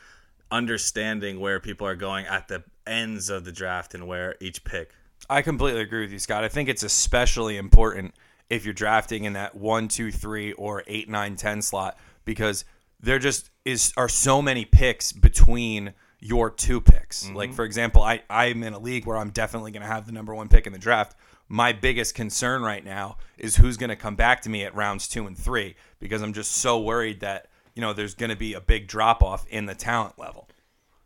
understanding 0.50 1.40
where 1.40 1.58
people 1.58 1.86
are 1.86 1.96
going 1.96 2.26
at 2.26 2.48
the 2.48 2.62
ends 2.86 3.30
of 3.30 3.44
the 3.44 3.50
draft 3.50 3.94
and 3.94 4.06
where 4.06 4.36
each 4.40 4.62
pick 4.62 4.92
I 5.28 5.42
completely 5.42 5.80
agree 5.80 6.02
with 6.02 6.12
you, 6.12 6.18
Scott. 6.18 6.44
I 6.44 6.48
think 6.48 6.68
it's 6.68 6.82
especially 6.82 7.56
important 7.56 8.14
if 8.50 8.64
you're 8.64 8.74
drafting 8.74 9.24
in 9.24 9.32
that 9.34 9.54
one, 9.54 9.88
two, 9.88 10.12
three, 10.12 10.52
or 10.52 10.82
eight, 10.86 11.08
nine, 11.08 11.36
ten 11.36 11.62
slot 11.62 11.98
because 12.24 12.64
they're 13.00 13.18
just 13.18 13.50
is 13.64 13.92
are 13.96 14.08
so 14.08 14.42
many 14.42 14.64
picks 14.64 15.12
between 15.12 15.94
your 16.20 16.50
two 16.50 16.80
picks. 16.80 17.28
Like 17.30 17.50
mm-hmm. 17.50 17.56
for 17.56 17.64
example, 17.64 18.02
I 18.02 18.22
I'm 18.30 18.62
in 18.62 18.72
a 18.72 18.78
league 18.78 19.06
where 19.06 19.16
I'm 19.16 19.30
definitely 19.30 19.72
going 19.72 19.82
to 19.82 19.88
have 19.88 20.06
the 20.06 20.12
number 20.12 20.34
one 20.34 20.48
pick 20.48 20.66
in 20.66 20.72
the 20.72 20.78
draft. 20.78 21.16
My 21.48 21.72
biggest 21.72 22.14
concern 22.14 22.62
right 22.62 22.84
now 22.84 23.18
is 23.36 23.56
who's 23.56 23.76
going 23.76 23.90
to 23.90 23.96
come 23.96 24.16
back 24.16 24.40
to 24.42 24.50
me 24.50 24.64
at 24.64 24.74
rounds 24.74 25.06
two 25.06 25.26
and 25.26 25.36
three 25.36 25.76
because 26.00 26.22
I'm 26.22 26.32
just 26.32 26.52
so 26.52 26.80
worried 26.80 27.20
that 27.20 27.48
you 27.74 27.82
know 27.82 27.92
there's 27.92 28.14
going 28.14 28.30
to 28.30 28.36
be 28.36 28.54
a 28.54 28.60
big 28.60 28.86
drop 28.88 29.22
off 29.22 29.46
in 29.48 29.66
the 29.66 29.74
talent 29.74 30.18
level. 30.18 30.48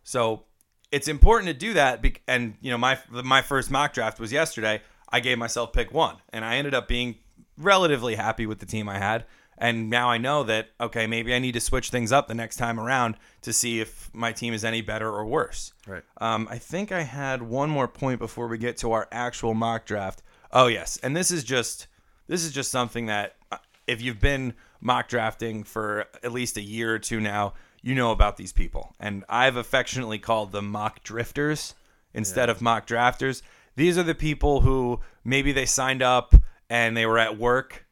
So 0.04 0.44
it's 0.90 1.08
important 1.08 1.48
to 1.48 1.54
do 1.54 1.74
that. 1.74 2.00
bec- 2.00 2.22
And 2.28 2.54
you 2.60 2.70
know, 2.70 2.78
my 2.78 2.98
my 3.10 3.42
first 3.42 3.70
mock 3.70 3.92
draft 3.92 4.20
was 4.20 4.32
yesterday. 4.32 4.82
I 5.10 5.20
gave 5.20 5.38
myself 5.38 5.72
pick 5.72 5.92
one, 5.92 6.16
and 6.32 6.44
I 6.44 6.56
ended 6.56 6.74
up 6.74 6.86
being 6.86 7.16
relatively 7.56 8.14
happy 8.14 8.46
with 8.46 8.58
the 8.58 8.66
team 8.66 8.88
I 8.88 8.98
had. 8.98 9.24
And 9.58 9.90
now 9.90 10.08
I 10.08 10.18
know 10.18 10.44
that 10.44 10.68
okay, 10.80 11.06
maybe 11.06 11.34
I 11.34 11.38
need 11.38 11.52
to 11.52 11.60
switch 11.60 11.90
things 11.90 12.12
up 12.12 12.28
the 12.28 12.34
next 12.34 12.56
time 12.56 12.78
around 12.78 13.16
to 13.42 13.52
see 13.52 13.80
if 13.80 14.08
my 14.14 14.32
team 14.32 14.54
is 14.54 14.64
any 14.64 14.80
better 14.80 15.08
or 15.08 15.26
worse. 15.26 15.72
Right. 15.86 16.04
Um, 16.18 16.46
I 16.50 16.58
think 16.58 16.92
I 16.92 17.02
had 17.02 17.42
one 17.42 17.68
more 17.68 17.88
point 17.88 18.20
before 18.20 18.46
we 18.46 18.56
get 18.56 18.76
to 18.78 18.92
our 18.92 19.08
actual 19.10 19.54
mock 19.54 19.84
draft. 19.84 20.22
Oh 20.52 20.68
yes, 20.68 20.96
and 21.02 21.16
this 21.16 21.30
is 21.30 21.44
just 21.44 21.88
this 22.28 22.44
is 22.44 22.52
just 22.52 22.70
something 22.70 23.06
that 23.06 23.36
uh, 23.50 23.56
if 23.86 24.00
you've 24.00 24.20
been 24.20 24.54
mock 24.80 25.08
drafting 25.08 25.64
for 25.64 26.06
at 26.22 26.32
least 26.32 26.56
a 26.56 26.62
year 26.62 26.94
or 26.94 26.98
two 26.98 27.20
now, 27.20 27.54
you 27.82 27.94
know 27.94 28.12
about 28.12 28.36
these 28.36 28.52
people. 28.52 28.94
And 29.00 29.24
I've 29.28 29.56
affectionately 29.56 30.18
called 30.18 30.52
them 30.52 30.70
mock 30.70 31.02
drifters 31.02 31.74
instead 32.14 32.48
of 32.48 32.60
mock 32.60 32.86
drafters. 32.86 33.42
These 33.76 33.98
are 33.98 34.02
the 34.02 34.14
people 34.14 34.60
who 34.60 35.00
maybe 35.24 35.52
they 35.52 35.66
signed 35.66 36.02
up 36.02 36.34
and 36.70 36.96
they 36.96 37.06
were 37.06 37.18
at 37.18 37.38
work 37.38 37.86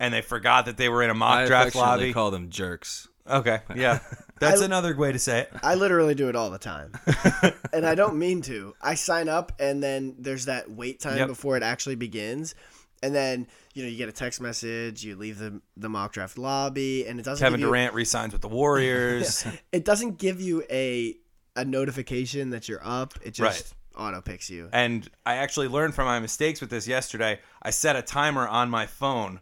and 0.00 0.12
they 0.14 0.20
forgot 0.22 0.66
that 0.66 0.76
they 0.76 0.88
were 0.88 1.02
in 1.02 1.10
a 1.10 1.14
mock 1.14 1.38
I 1.40 1.46
draft 1.46 1.68
affectionately 1.70 2.04
lobby. 2.06 2.12
call 2.12 2.30
them 2.30 2.50
jerks. 2.50 3.08
okay, 3.28 3.60
yeah. 3.74 3.98
That's 4.40 4.62
I- 4.62 4.66
another 4.66 4.94
way 4.96 5.10
to 5.12 5.18
say 5.18 5.40
it. 5.40 5.50
I 5.62 5.74
literally 5.74 6.14
do 6.14 6.28
it 6.28 6.36
all 6.36 6.50
the 6.50 6.58
time. 6.58 6.92
and 7.72 7.84
I 7.84 7.94
don't 7.96 8.16
mean 8.18 8.40
to. 8.42 8.74
I 8.80 8.94
sign 8.94 9.28
up 9.28 9.50
and 9.58 9.82
then 9.82 10.14
there's 10.18 10.44
that 10.44 10.70
wait 10.70 11.00
time 11.00 11.18
Yep. 11.18 11.26
before 11.28 11.56
it 11.56 11.62
actually 11.64 11.96
begins. 11.96 12.54
And 13.02 13.14
then, 13.14 13.46
you 13.74 13.82
know, 13.82 13.88
you 13.88 13.96
get 13.96 14.08
a 14.08 14.12
text 14.12 14.40
message, 14.40 15.04
you 15.04 15.16
leave 15.16 15.38
the 15.38 15.60
the 15.76 15.88
mock 15.88 16.12
draft 16.12 16.38
lobby 16.38 17.06
and 17.06 17.18
it 17.18 17.24
doesn't 17.24 17.44
Kevin 17.44 17.58
give 17.60 17.66
you, 17.66 17.72
Durant 17.72 17.94
resigns 17.94 18.32
with 18.32 18.42
the 18.42 18.48
Warriors. 18.48 19.44
it 19.72 19.84
doesn't 19.84 20.18
give 20.18 20.40
you 20.40 20.62
a 20.70 21.16
a 21.56 21.64
notification 21.64 22.50
that 22.50 22.68
you're 22.68 22.84
up. 22.84 23.14
It 23.24 23.34
just 23.34 23.74
auto 23.96 24.20
picks 24.20 24.48
you. 24.50 24.68
And 24.72 25.08
I 25.26 25.34
actually 25.36 25.66
learned 25.66 25.94
from 25.96 26.06
my 26.06 26.20
mistakes 26.20 26.60
with 26.60 26.70
this 26.70 26.86
yesterday. 26.86 27.40
I 27.62 27.70
set 27.70 27.96
a 27.96 28.02
timer 28.02 28.46
on 28.46 28.70
my 28.70 28.86
phone 28.86 29.40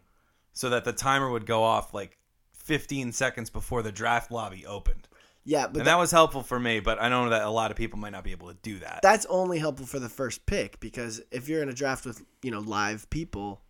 so 0.57 0.71
that 0.71 0.85
the 0.87 0.93
timer 0.93 1.31
would 1.31 1.45
go 1.45 1.63
off 1.63 1.93
like 1.93 2.17
15 2.55 3.13
seconds 3.13 3.51
before 3.51 3.83
the 3.83 3.93
draft 3.93 4.31
lobby 4.31 4.65
opened. 4.65 5.07
Yeah, 5.45 5.67
but 5.67 5.81
And 5.81 5.87
that 5.87 5.99
was 5.99 6.11
helpful 6.11 6.43
for 6.43 6.59
me, 6.59 6.81
but 6.81 7.01
I 7.01 7.11
know 7.11 7.29
that 7.29 7.43
a 7.43 7.51
lot 7.51 7.71
of 7.71 7.77
people 7.77 7.99
might 7.99 8.11
not 8.13 8.25
be 8.25 8.33
able 8.33 8.49
to 8.49 8.57
do 8.63 8.79
that. 8.79 9.01
that's 9.03 9.27
only 9.27 9.59
helpful 9.59 9.85
for 9.87 9.99
the 9.99 10.09
first 10.09 10.47
pick 10.47 10.81
because 10.81 11.21
if 11.31 11.47
you're 11.47 11.63
in 11.63 11.69
a 11.69 11.75
draft 11.75 12.07
with 12.07 12.25
you 12.43 12.51
know 12.51 12.61
live 12.61 13.09
people, 13.11 13.61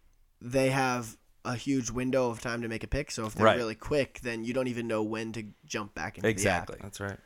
they 0.41 0.71
have 0.71 1.17
a 1.45 1.57
huge 1.57 1.91
window 1.91 2.31
of 2.31 2.41
time 2.41 2.63
to 2.63 2.69
make 2.69 2.85
a 2.85 2.87
pick. 2.87 3.11
So 3.11 3.27
if 3.27 3.35
they're 3.35 3.47
Right. 3.47 3.57
really 3.57 3.75
quick, 3.75 4.21
then 4.23 4.45
you 4.45 4.55
don't 4.55 4.69
even 4.69 4.87
know 4.87 5.03
when 5.03 5.33
to 5.33 5.45
jump 5.65 5.93
back 5.95 6.19
into 6.19 6.29
Exactly. 6.29 6.79
That's 6.81 7.01
right. 7.01 7.19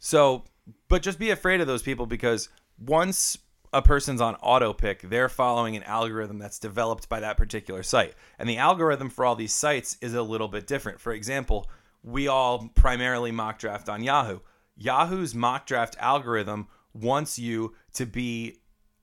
So, 0.00 0.44
but 0.88 1.02
just 1.02 1.18
be 1.18 1.30
afraid 1.30 1.60
of 1.60 1.66
those 1.68 1.82
people 1.82 2.06
because 2.06 2.48
once 2.78 3.38
a 3.72 3.82
person's 3.82 4.20
on 4.20 4.34
auto 4.36 4.72
pick, 4.72 5.02
they're 5.02 5.28
following 5.28 5.76
an 5.76 5.82
algorithm 5.82 6.38
that's 6.38 6.58
developed 6.58 7.08
by 7.08 7.20
that 7.20 7.36
particular 7.36 7.82
site. 7.82 8.14
And 8.38 8.48
the 8.48 8.58
algorithm 8.58 9.10
for 9.10 9.24
all 9.24 9.36
these 9.36 9.52
sites 9.52 9.96
is 10.00 10.14
a 10.14 10.22
little 10.22 10.48
bit 10.48 10.66
different. 10.66 11.00
For 11.00 11.12
example, 11.12 11.68
we 12.02 12.28
all 12.28 12.68
primarily 12.74 13.32
mock 13.32 13.58
draft 13.58 13.88
on 13.88 14.02
Yahoo. 14.02 14.40
Yahoo's 14.76 15.34
mock 15.34 15.66
draft 15.66 15.96
algorithm 15.98 16.68
wants 16.92 17.38
you 17.38 17.74
to 17.94 18.06
be 18.06 18.58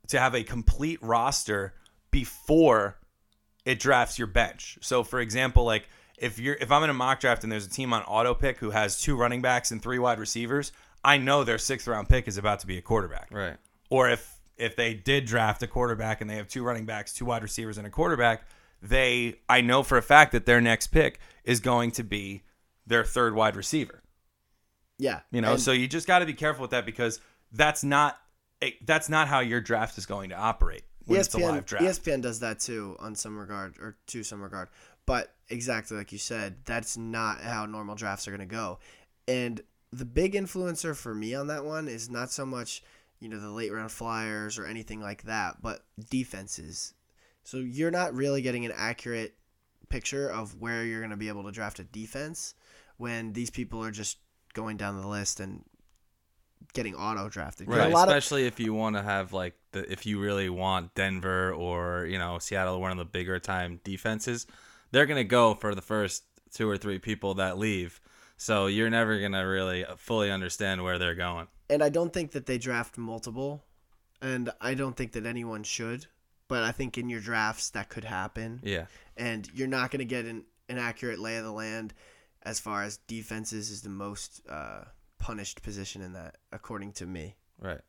to 0.08 0.20
have 0.20 0.36
a 0.36 0.44
complete 0.44 1.02
roster 1.02 1.74
before 2.12 2.98
it 3.66 3.80
drafts 3.80 4.18
your 4.18 4.28
bench. 4.28 4.78
So 4.82 5.04
for 5.04 5.20
example, 5.20 5.64
like 5.64 5.88
if 6.18 6.40
you're 6.40 6.56
if 6.56 6.72
I'm 6.72 6.84
in 6.84 6.90
a 6.90 6.94
mock 6.94 7.20
draft 7.20 7.44
and 7.44 7.52
there's 7.52 7.66
a 7.66 7.70
team 7.70 7.94
on 7.94 8.04
auto 8.04 8.34
pick 8.34 8.58
who 8.58 8.72
has 8.72 9.00
two 9.00 9.16
running 9.16 9.42
backs 9.42 9.72
and 9.72 9.82
three 9.82 10.00
wide 10.00 10.20
receivers, 10.20 10.72
I 11.04 11.18
know 11.18 11.44
their 11.44 11.58
sixth 11.58 11.88
round 11.88 12.10
pick 12.10 12.28
is 12.28 12.38
about 12.38 12.60
to 12.60 12.68
be 12.68 12.78
a 12.78 12.82
quarterback. 12.82 13.30
Right. 13.32 13.58
Or 13.90 14.10
if 14.10 14.33
if 14.58 14.76
they 14.76 14.94
did 14.94 15.26
draft 15.26 15.64
a 15.64 15.68
quarterback 15.68 16.22
and 16.22 16.30
they 16.30 16.36
have 16.36 16.48
two 16.48 16.64
running 16.64 16.86
backs, 16.86 17.14
two 17.14 17.26
wide 17.26 17.42
receivers, 17.44 17.78
and 17.78 17.88
a 17.88 17.90
quarterback, 17.90 18.48
they 18.82 19.40
I 19.50 19.62
know 19.62 19.84
for 19.84 19.98
a 19.98 20.02
fact 20.02 20.32
that 20.34 20.46
their 20.46 20.62
next 20.62 20.88
pick 20.88 21.20
is 21.44 21.60
going 21.60 21.92
to 21.92 22.04
be 22.04 22.44
their 22.86 23.04
third 23.04 23.34
wide 23.36 23.56
receiver. 23.56 24.02
Yeah, 25.00 25.22
You 25.32 25.42
know, 25.42 25.54
and- 25.54 25.62
so 25.62 25.72
you 25.72 25.88
just 25.88 26.08
got 26.08 26.20
to 26.20 26.26
be 26.26 26.34
careful 26.34 26.62
with 26.62 26.72
that 26.72 26.86
because 26.86 27.20
that's 27.52 27.84
not 27.84 28.18
it, 28.62 28.86
that's 28.86 29.10
not 29.10 29.28
how 29.28 29.40
your 29.40 29.60
draft 29.60 29.98
is 29.98 30.06
going 30.06 30.30
to 30.30 30.36
operate 30.38 30.84
when 31.06 31.20
it's 31.20 31.34
a 31.36 31.38
ESPN, 31.40 31.52
live 31.52 31.66
draft. 31.66 31.84
ESPN 31.86 32.22
does 32.22 32.40
that 32.40 32.60
too 32.60 32.96
on 33.00 33.16
some 33.16 33.38
regard 33.38 33.78
or 33.80 33.98
to 34.08 34.24
some 34.24 34.42
regard. 34.42 34.70
But 35.06 35.34
exactly 35.50 35.98
like 35.98 36.12
you 36.14 36.18
said, 36.18 36.58
that's 36.64 36.96
not 36.96 37.42
how 37.42 37.66
normal 37.66 37.96
drafts 37.96 38.28
are 38.28 38.32
going 38.32 38.48
to 38.48 38.56
go. 38.56 38.80
And 39.28 39.62
the 39.92 40.06
big 40.06 40.34
influencer 40.34 40.96
for 40.96 41.14
me 41.14 41.36
on 41.36 41.48
that 41.48 41.66
one 41.66 41.88
is 41.90 42.10
not 42.10 42.32
so 42.32 42.46
much, 42.46 42.82
you 43.24 43.30
know, 43.30 43.40
the 43.40 43.50
late 43.50 43.72
round 43.72 43.92
flyers 43.92 44.60
or 44.60 44.66
anything 44.66 45.00
like 45.00 45.24
that, 45.24 45.62
but 45.62 45.86
defenses. 46.10 46.94
So 47.46 47.58
you're 47.58 47.90
not 47.90 48.14
really 48.14 48.42
getting 48.42 48.66
an 48.66 48.74
accurate 48.76 49.34
picture 49.88 50.30
of 50.30 50.60
where 50.60 50.84
you're 50.84 51.00
going 51.00 51.12
to 51.12 51.18
be 51.18 51.30
able 51.30 51.44
to 51.44 51.52
draft 51.52 51.80
a 51.80 51.86
defense 51.86 52.54
when 52.98 53.32
these 53.32 53.50
people 53.50 53.84
are 53.84 53.92
just 53.92 54.18
going 54.54 54.76
down 54.76 55.00
the 55.00 55.08
list 55.08 55.40
and 55.40 55.64
getting 56.74 56.96
auto 56.96 57.30
drafted. 57.30 57.70
Right. 57.70 57.90
A 57.90 57.94
lot 57.94 58.10
of, 58.10 58.16
Especially 58.16 58.46
if 58.46 58.60
you 58.60 58.74
want 58.74 58.98
to 58.98 59.02
have 59.02 59.32
like 59.32 59.56
the 59.72 59.90
if 59.92 60.06
you 60.06 60.20
really 60.20 60.50
want 60.50 60.94
Denver 60.94 61.54
or 61.54 62.06
you 62.06 62.18
know 62.18 62.40
Seattle, 62.40 62.80
one 62.82 62.92
of 62.92 62.98
the 62.98 63.06
bigger 63.06 63.40
time 63.40 63.80
defenses, 63.84 64.48
they're 64.92 65.06
gonna 65.06 65.24
go 65.24 65.54
for 65.54 65.76
the 65.76 65.82
first 65.82 66.24
two 66.54 66.70
or 66.70 66.78
three 66.78 67.00
people 67.00 67.36
that 67.36 67.58
leave. 67.58 68.02
So 68.36 68.68
you're 68.68 68.90
never 68.90 69.20
gonna 69.20 69.48
really 69.48 69.86
fully 69.98 70.30
understand 70.30 70.84
where 70.84 71.00
they're 71.00 71.16
going. 71.16 71.48
And 71.74 71.84
I 71.84 71.90
don't 71.90 72.14
think 72.14 72.32
that 72.32 72.46
they 72.46 72.58
draft 72.58 72.98
multiple, 72.98 73.64
and 74.22 74.50
I 74.62 74.74
don't 74.74 74.96
think 74.96 75.12
that 75.14 75.26
anyone 75.26 75.64
should. 75.64 76.06
But 76.50 76.64
I 76.64 76.72
think 76.72 76.98
in 76.98 77.10
your 77.10 77.22
drafts 77.22 77.70
that 77.72 77.90
could 77.90 78.04
happen, 78.04 78.60
Yeah. 78.64 78.86
and 79.18 79.50
you're 79.54 79.68
not 79.68 79.92
going 79.92 80.00
to 80.00 80.06
get 80.06 80.26
an, 80.26 80.44
an 80.70 80.78
accurate 80.78 81.20
lay 81.20 81.38
of 81.38 81.44
the 81.46 81.52
land 81.52 81.94
as 82.44 82.60
far 82.60 82.84
as 82.84 82.98
defenses 83.08 83.72
is 83.72 83.82
the 83.82 83.90
most 83.90 84.42
uh, 84.50 84.84
punished 85.20 85.64
position 85.64 86.02
in 86.02 86.14
that, 86.14 86.36
according 86.52 86.92
to 86.94 87.06
me. 87.06 87.36
Right. 87.60 87.80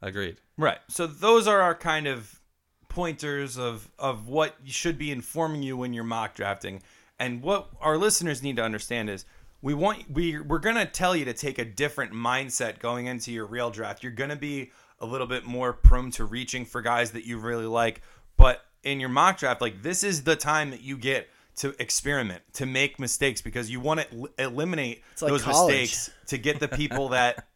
Agreed. 0.00 0.36
Right. 0.56 0.78
So 0.88 1.06
those 1.06 1.46
are 1.48 1.60
our 1.60 1.74
kind 1.74 2.06
of 2.06 2.40
pointers 2.88 3.58
of 3.58 3.90
of 3.98 4.28
what 4.28 4.54
should 4.66 4.98
be 4.98 5.10
informing 5.10 5.62
you 5.62 5.76
when 5.76 5.92
you're 5.92 6.04
mock 6.04 6.34
drafting. 6.34 6.82
And 7.18 7.42
what 7.42 7.68
our 7.80 7.96
listeners 7.96 8.42
need 8.42 8.56
to 8.56 8.64
understand 8.64 9.10
is 9.10 9.24
we 9.62 9.74
want 9.74 10.10
we 10.10 10.40
we're 10.40 10.58
going 10.58 10.76
to 10.76 10.86
tell 10.86 11.16
you 11.16 11.24
to 11.24 11.32
take 11.32 11.58
a 11.58 11.64
different 11.64 12.12
mindset 12.12 12.80
going 12.80 13.06
into 13.06 13.32
your 13.32 13.46
real 13.46 13.70
draft. 13.70 14.02
You're 14.02 14.12
going 14.12 14.30
to 14.30 14.36
be 14.36 14.72
a 14.98 15.06
little 15.06 15.26
bit 15.26 15.44
more 15.44 15.72
prone 15.72 16.10
to 16.12 16.24
reaching 16.24 16.64
for 16.64 16.82
guys 16.82 17.12
that 17.12 17.24
you 17.24 17.38
really 17.38 17.66
like, 17.66 18.02
but 18.36 18.62
in 18.82 19.00
your 19.00 19.08
mock 19.08 19.38
draft 19.38 19.60
like 19.60 19.82
this 19.82 20.02
is 20.02 20.24
the 20.24 20.36
time 20.36 20.70
that 20.70 20.82
you 20.82 20.96
get 20.96 21.28
to 21.54 21.74
experiment, 21.80 22.42
to 22.54 22.66
make 22.66 22.98
mistakes 22.98 23.40
because 23.40 23.70
you 23.70 23.78
want 23.78 24.00
to 24.00 24.30
eliminate 24.38 25.02
like 25.20 25.30
those 25.30 25.42
college. 25.42 25.74
mistakes 25.74 26.10
to 26.26 26.38
get 26.38 26.60
the 26.60 26.68
people 26.68 27.10
that 27.10 27.46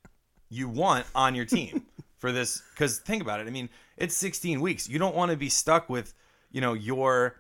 you 0.49 0.69
want 0.69 1.07
on 1.15 1.35
your 1.35 1.45
team 1.45 1.87
for 2.19 2.33
this 2.33 2.63
because 2.73 2.99
think 2.99 3.23
about 3.23 3.41
it 3.41 3.47
i 3.47 3.51
mean 3.51 3.69
it's 3.97 4.17
16 4.17 4.61
weeks 4.61 4.89
you 4.89 4.99
don't 4.99 5.15
want 5.15 5.31
to 5.31 5.37
be 5.37 5.49
stuck 5.49 5.89
with 5.89 6.15
you 6.51 6.61
know 6.61 6.73
your 6.73 7.37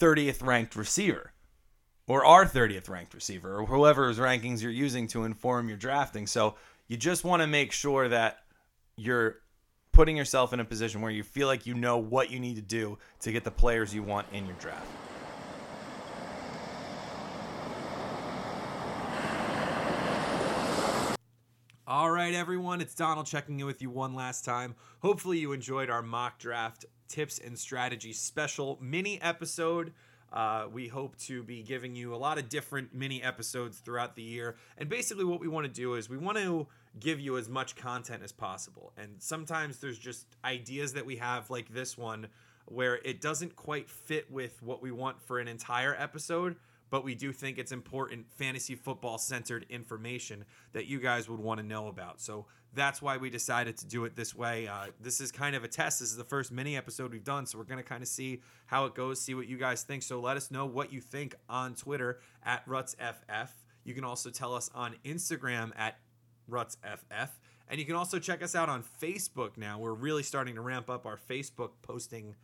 30th 0.00 0.44
ranked 0.44 0.76
receiver 0.76 1.32
or 2.10 2.24
our 2.24 2.44
30th 2.44 2.88
ranked 2.88 3.14
receiver 3.14 3.56
or 3.56 3.66
whoever's 3.66 4.18
rankings 4.18 4.60
you're 4.60 4.72
using 4.72 5.06
to 5.06 5.22
inform 5.22 5.68
your 5.68 5.78
drafting 5.78 6.26
so 6.26 6.56
you 6.88 6.96
just 6.96 7.22
want 7.22 7.40
to 7.40 7.46
make 7.46 7.70
sure 7.70 8.08
that 8.08 8.40
you're 8.96 9.36
putting 9.92 10.16
yourself 10.16 10.52
in 10.52 10.58
a 10.58 10.64
position 10.64 11.02
where 11.02 11.12
you 11.12 11.22
feel 11.22 11.46
like 11.46 11.66
you 11.66 11.74
know 11.74 11.98
what 11.98 12.28
you 12.28 12.40
need 12.40 12.56
to 12.56 12.62
do 12.62 12.98
to 13.20 13.30
get 13.30 13.44
the 13.44 13.50
players 13.50 13.94
you 13.94 14.02
want 14.02 14.26
in 14.32 14.44
your 14.44 14.56
draft 14.56 14.88
All 21.86 22.10
right, 22.12 22.34
everyone, 22.34 22.80
it's 22.80 22.94
Donald 22.94 23.26
checking 23.26 23.58
in 23.58 23.66
with 23.66 23.82
you 23.82 23.90
one 23.90 24.14
last 24.14 24.44
time. 24.44 24.76
Hopefully, 25.00 25.40
you 25.40 25.50
enjoyed 25.50 25.90
our 25.90 26.02
mock 26.02 26.38
draft 26.38 26.84
tips 27.08 27.40
and 27.40 27.58
strategy 27.58 28.12
special 28.12 28.78
mini 28.80 29.20
episode. 29.20 29.92
Uh, 30.32 30.66
we 30.72 30.88
hope 30.88 31.16
to 31.18 31.42
be 31.42 31.62
giving 31.62 31.96
you 31.96 32.14
a 32.14 32.16
lot 32.16 32.38
of 32.38 32.48
different 32.48 32.94
mini 32.94 33.22
episodes 33.22 33.78
throughout 33.78 34.14
the 34.14 34.22
year. 34.22 34.56
And 34.78 34.88
basically, 34.88 35.24
what 35.24 35.40
we 35.40 35.48
want 35.48 35.66
to 35.66 35.72
do 35.72 35.94
is 35.94 36.08
we 36.08 36.16
want 36.16 36.38
to 36.38 36.66
give 36.98 37.20
you 37.20 37.36
as 37.36 37.48
much 37.48 37.76
content 37.76 38.22
as 38.22 38.32
possible. 38.32 38.92
And 38.96 39.16
sometimes 39.18 39.78
there's 39.78 39.98
just 39.98 40.26
ideas 40.44 40.92
that 40.94 41.06
we 41.06 41.16
have, 41.16 41.50
like 41.50 41.72
this 41.72 41.98
one, 41.98 42.28
where 42.66 43.00
it 43.04 43.20
doesn't 43.20 43.56
quite 43.56 43.90
fit 43.90 44.30
with 44.30 44.62
what 44.62 44.82
we 44.82 44.92
want 44.92 45.20
for 45.20 45.40
an 45.40 45.48
entire 45.48 45.94
episode, 45.98 46.56
but 46.90 47.04
we 47.04 47.14
do 47.14 47.32
think 47.32 47.58
it's 47.58 47.72
important 47.72 48.30
fantasy 48.30 48.74
football 48.74 49.18
centered 49.18 49.66
information 49.68 50.44
that 50.72 50.86
you 50.86 51.00
guys 51.00 51.28
would 51.28 51.40
want 51.40 51.60
to 51.60 51.66
know 51.66 51.88
about. 51.88 52.20
So 52.20 52.46
that's 52.74 53.02
why 53.02 53.16
we 53.16 53.30
decided 53.30 53.76
to 53.78 53.86
do 53.86 54.04
it 54.04 54.14
this 54.14 54.34
way. 54.34 54.68
Uh, 54.68 54.86
this 55.00 55.20
is 55.20 55.32
kind 55.32 55.56
of 55.56 55.64
a 55.64 55.68
test. 55.68 56.00
This 56.00 56.10
is 56.10 56.16
the 56.16 56.24
first 56.24 56.52
mini 56.52 56.76
episode 56.76 57.12
we've 57.12 57.24
done, 57.24 57.46
so 57.46 57.58
we're 57.58 57.64
going 57.64 57.82
to 57.82 57.88
kind 57.88 58.02
of 58.02 58.08
see 58.08 58.40
how 58.66 58.84
it 58.84 58.94
goes, 58.94 59.20
see 59.20 59.34
what 59.34 59.48
you 59.48 59.56
guys 59.56 59.82
think. 59.82 60.02
So 60.02 60.20
let 60.20 60.36
us 60.36 60.50
know 60.50 60.66
what 60.66 60.92
you 60.92 61.00
think 61.00 61.34
on 61.48 61.74
Twitter 61.74 62.20
at 62.44 62.66
RutsFF. 62.66 63.48
You 63.84 63.94
can 63.94 64.04
also 64.04 64.30
tell 64.30 64.54
us 64.54 64.70
on 64.74 64.94
Instagram 65.04 65.72
at 65.76 65.98
RutsFF. 66.48 67.28
And 67.68 67.78
you 67.78 67.86
can 67.86 67.94
also 67.94 68.18
check 68.18 68.42
us 68.42 68.54
out 68.54 68.68
on 68.68 68.84
Facebook 69.00 69.56
now. 69.56 69.78
We're 69.78 69.94
really 69.94 70.24
starting 70.24 70.56
to 70.56 70.60
ramp 70.60 70.90
up 70.90 71.06
our 71.06 71.16
Facebook 71.16 71.70
posting 71.82 72.34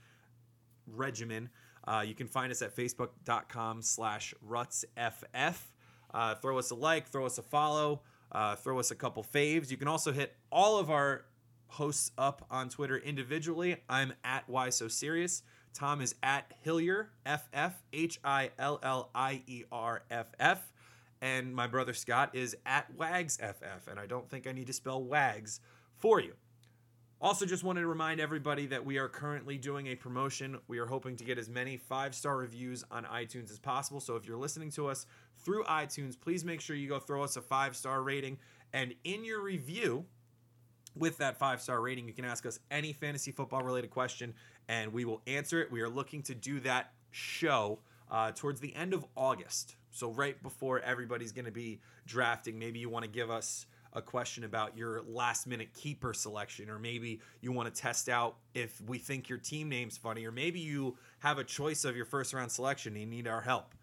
regimen. 0.87 1.51
Uh, 1.87 2.05
you 2.07 2.15
can 2.15 2.27
find 2.29 2.51
us 2.51 2.63
at 2.63 2.75
facebook.com 2.75 3.83
slash 3.83 4.35
rutsff. 4.49 5.57
Uh, 6.15 6.35
throw 6.37 6.59
us 6.59 6.71
a 6.71 6.75
like, 6.75 7.09
throw 7.09 7.27
us 7.27 7.39
a 7.39 7.43
follow, 7.43 8.03
uh, 8.33 8.57
throw 8.57 8.79
us 8.79 8.91
a 8.91 8.95
couple 8.95 9.23
faves. 9.25 9.71
You 9.71 9.77
can 9.77 9.89
also 9.89 10.13
hit 10.13 10.35
all 10.51 10.79
of 10.79 10.91
our 10.91 11.25
hosts 11.69 12.13
up 12.17 12.47
on 12.51 12.69
Twitter 12.69 12.99
individually. 12.99 13.77
I'm 13.89 14.13
at 14.25 14.49
Why 14.49 14.71
So 14.71 14.89
Serious. 14.89 15.43
Tom 15.73 16.01
is 16.01 16.15
at 16.23 16.53
Hillier, 16.65 17.11
F-F, 17.27 17.83
H-I-L-L-I-E-R-F-F. 17.93 18.33
And 21.21 21.55
my 21.55 21.67
brother 21.67 21.93
Scott 21.93 22.35
is 22.35 22.57
at 22.65 22.95
Wags, 22.97 23.39
F-F. 23.41 23.89
And 23.89 24.01
I 24.01 24.07
don't 24.07 24.29
think 24.31 24.47
I 24.47 24.53
need 24.53 24.69
to 24.69 24.73
spell 24.73 25.03
Wags 25.03 25.61
for 25.99 26.21
you. 26.21 26.35
Also, 27.21 27.47
just 27.47 27.65
wanted 27.65 27.81
to 27.81 27.87
remind 27.87 28.21
everybody 28.21 28.67
that 28.67 28.85
we 28.85 28.99
are 28.99 29.09
currently 29.09 29.57
doing 29.57 29.87
a 29.87 29.95
promotion. 29.95 30.59
We 30.69 30.79
are 30.79 30.87
hoping 30.87 31.17
to 31.17 31.25
get 31.25 31.39
as 31.39 31.49
many 31.49 31.79
five 31.79 32.15
star 32.15 32.37
reviews 32.37 32.85
on 32.91 33.05
iTunes 33.05 33.51
as 33.51 33.59
possible. 33.59 34.01
So, 34.01 34.17
if 34.17 34.27
you're 34.27 34.37
listening 34.37 34.71
to 34.73 34.89
us 34.89 35.07
through 35.39 35.65
iTunes, 35.65 36.21
please 36.21 36.45
make 36.45 36.61
sure 36.61 36.77
you 36.77 36.89
go 36.89 36.99
throw 36.99 37.25
us 37.25 37.37
a 37.37 37.43
five 37.43 37.75
star 37.75 38.03
rating. 38.03 38.39
And 38.75 38.95
in 39.05 39.25
your 39.25 39.41
review, 39.41 40.05
with 40.95 41.17
that 41.19 41.39
five 41.39 41.63
star 41.63 41.81
rating, 41.81 42.07
you 42.07 42.13
can 42.13 42.27
ask 42.27 42.45
us 42.45 42.59
any 42.71 42.93
fantasy 42.93 43.33
football 43.33 43.63
related 43.63 43.91
question 43.91 44.35
and 44.69 44.93
we 44.93 45.05
will 45.05 45.23
answer 45.27 45.61
it. 45.61 45.71
We 45.71 45.81
are 45.83 45.89
looking 45.89 46.23
to 46.25 46.35
do 46.35 46.61
that 46.61 46.93
show 47.13 47.79
uh, 48.11 48.33
towards 48.35 48.61
the 48.61 48.75
end 48.75 48.95
of 48.95 49.05
August. 49.17 49.77
So, 49.91 50.11
right 50.11 50.41
before 50.43 50.81
everybody's 50.81 51.33
going 51.33 51.47
to 51.47 51.51
be 51.51 51.81
drafting, 52.07 52.59
maybe 52.59 52.79
you 52.79 52.91
want 52.91 53.05
to 53.05 53.11
give 53.11 53.31
us 53.31 53.67
a 53.97 54.03
question 54.03 54.45
about 54.45 54.77
your 54.77 55.03
last 55.09 55.47
minute 55.47 55.73
keeper 55.75 56.13
selection, 56.13 56.69
or 56.69 56.79
maybe 56.79 57.21
you 57.41 57.51
want 57.51 57.75
to 57.75 57.81
test 57.83 58.09
out 58.11 58.37
if 58.55 58.81
we 58.83 58.99
think 58.99 59.29
your 59.29 59.39
team 59.39 59.71
name's 59.71 59.97
funny, 59.97 60.25
or 60.27 60.31
maybe 60.31 60.61
you 60.61 60.97
have 61.21 61.39
a 61.39 61.45
choice 61.45 61.85
of 61.85 61.97
your 61.97 62.05
first 62.05 62.35
round 62.35 62.53
selection 62.53 62.93
and 62.93 63.01
you 63.01 63.09
need 63.09 63.27
our 63.27 63.41
help. 63.41 63.75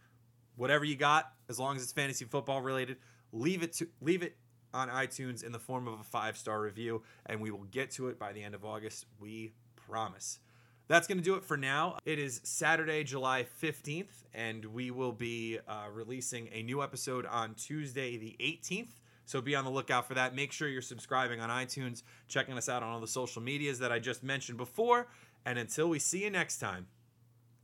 Whatever 0.55 0.85
you 0.85 0.95
got, 0.95 1.33
as 1.49 1.59
long 1.59 1.75
as 1.75 1.81
it's 1.81 1.91
fantasy 1.91 2.25
football 2.25 2.61
related, 2.61 2.97
leave 3.31 3.63
it 3.63 3.73
to 3.73 3.87
leave 4.01 4.21
it 4.21 4.37
on 4.71 4.87
iTunes 4.87 5.43
in 5.43 5.51
the 5.51 5.59
form 5.59 5.87
of 5.87 5.99
a 5.99 6.03
five 6.03 6.37
star 6.37 6.61
review, 6.61 7.01
and 7.25 7.41
we 7.41 7.49
will 7.49 7.65
get 7.65 7.89
to 7.91 8.07
it 8.09 8.19
by 8.19 8.31
the 8.31 8.43
end 8.43 8.53
of 8.53 8.63
August. 8.63 9.07
We 9.19 9.53
promise. 9.75 10.39
That's 10.87 11.07
going 11.07 11.17
to 11.17 11.23
do 11.23 11.35
it 11.35 11.43
for 11.43 11.57
now. 11.57 11.97
It 12.05 12.19
is 12.19 12.41
Saturday, 12.43 13.03
July 13.03 13.47
15th, 13.63 14.25
and 14.33 14.65
we 14.65 14.91
will 14.91 15.13
be 15.13 15.57
uh, 15.67 15.85
releasing 15.91 16.49
a 16.51 16.61
new 16.61 16.83
episode 16.83 17.25
on 17.25 17.55
Tuesday, 17.55 18.17
the 18.17 18.35
18th. 18.39 18.89
So 19.25 19.41
be 19.41 19.55
on 19.55 19.63
the 19.63 19.71
lookout 19.71 20.07
for 20.07 20.13
that. 20.15 20.35
Make 20.35 20.51
sure 20.51 20.67
you're 20.67 20.81
subscribing 20.81 21.39
on 21.39 21.49
iTunes, 21.49 22.03
checking 22.27 22.57
us 22.57 22.67
out 22.67 22.83
on 22.83 22.89
all 22.89 22.99
the 22.99 23.07
social 23.07 23.41
medias 23.41 23.79
that 23.79 23.91
I 23.91 23.99
just 23.99 24.23
mentioned 24.23 24.57
before. 24.57 25.07
And 25.45 25.57
until 25.57 25.89
we 25.89 25.99
see 25.99 26.23
you 26.23 26.29
next 26.29 26.59
time, 26.59 26.87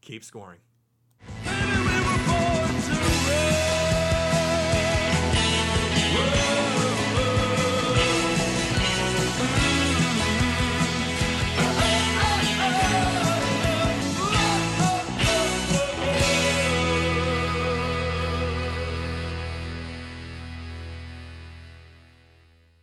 keep 0.02 0.24
scoring. 0.24 0.60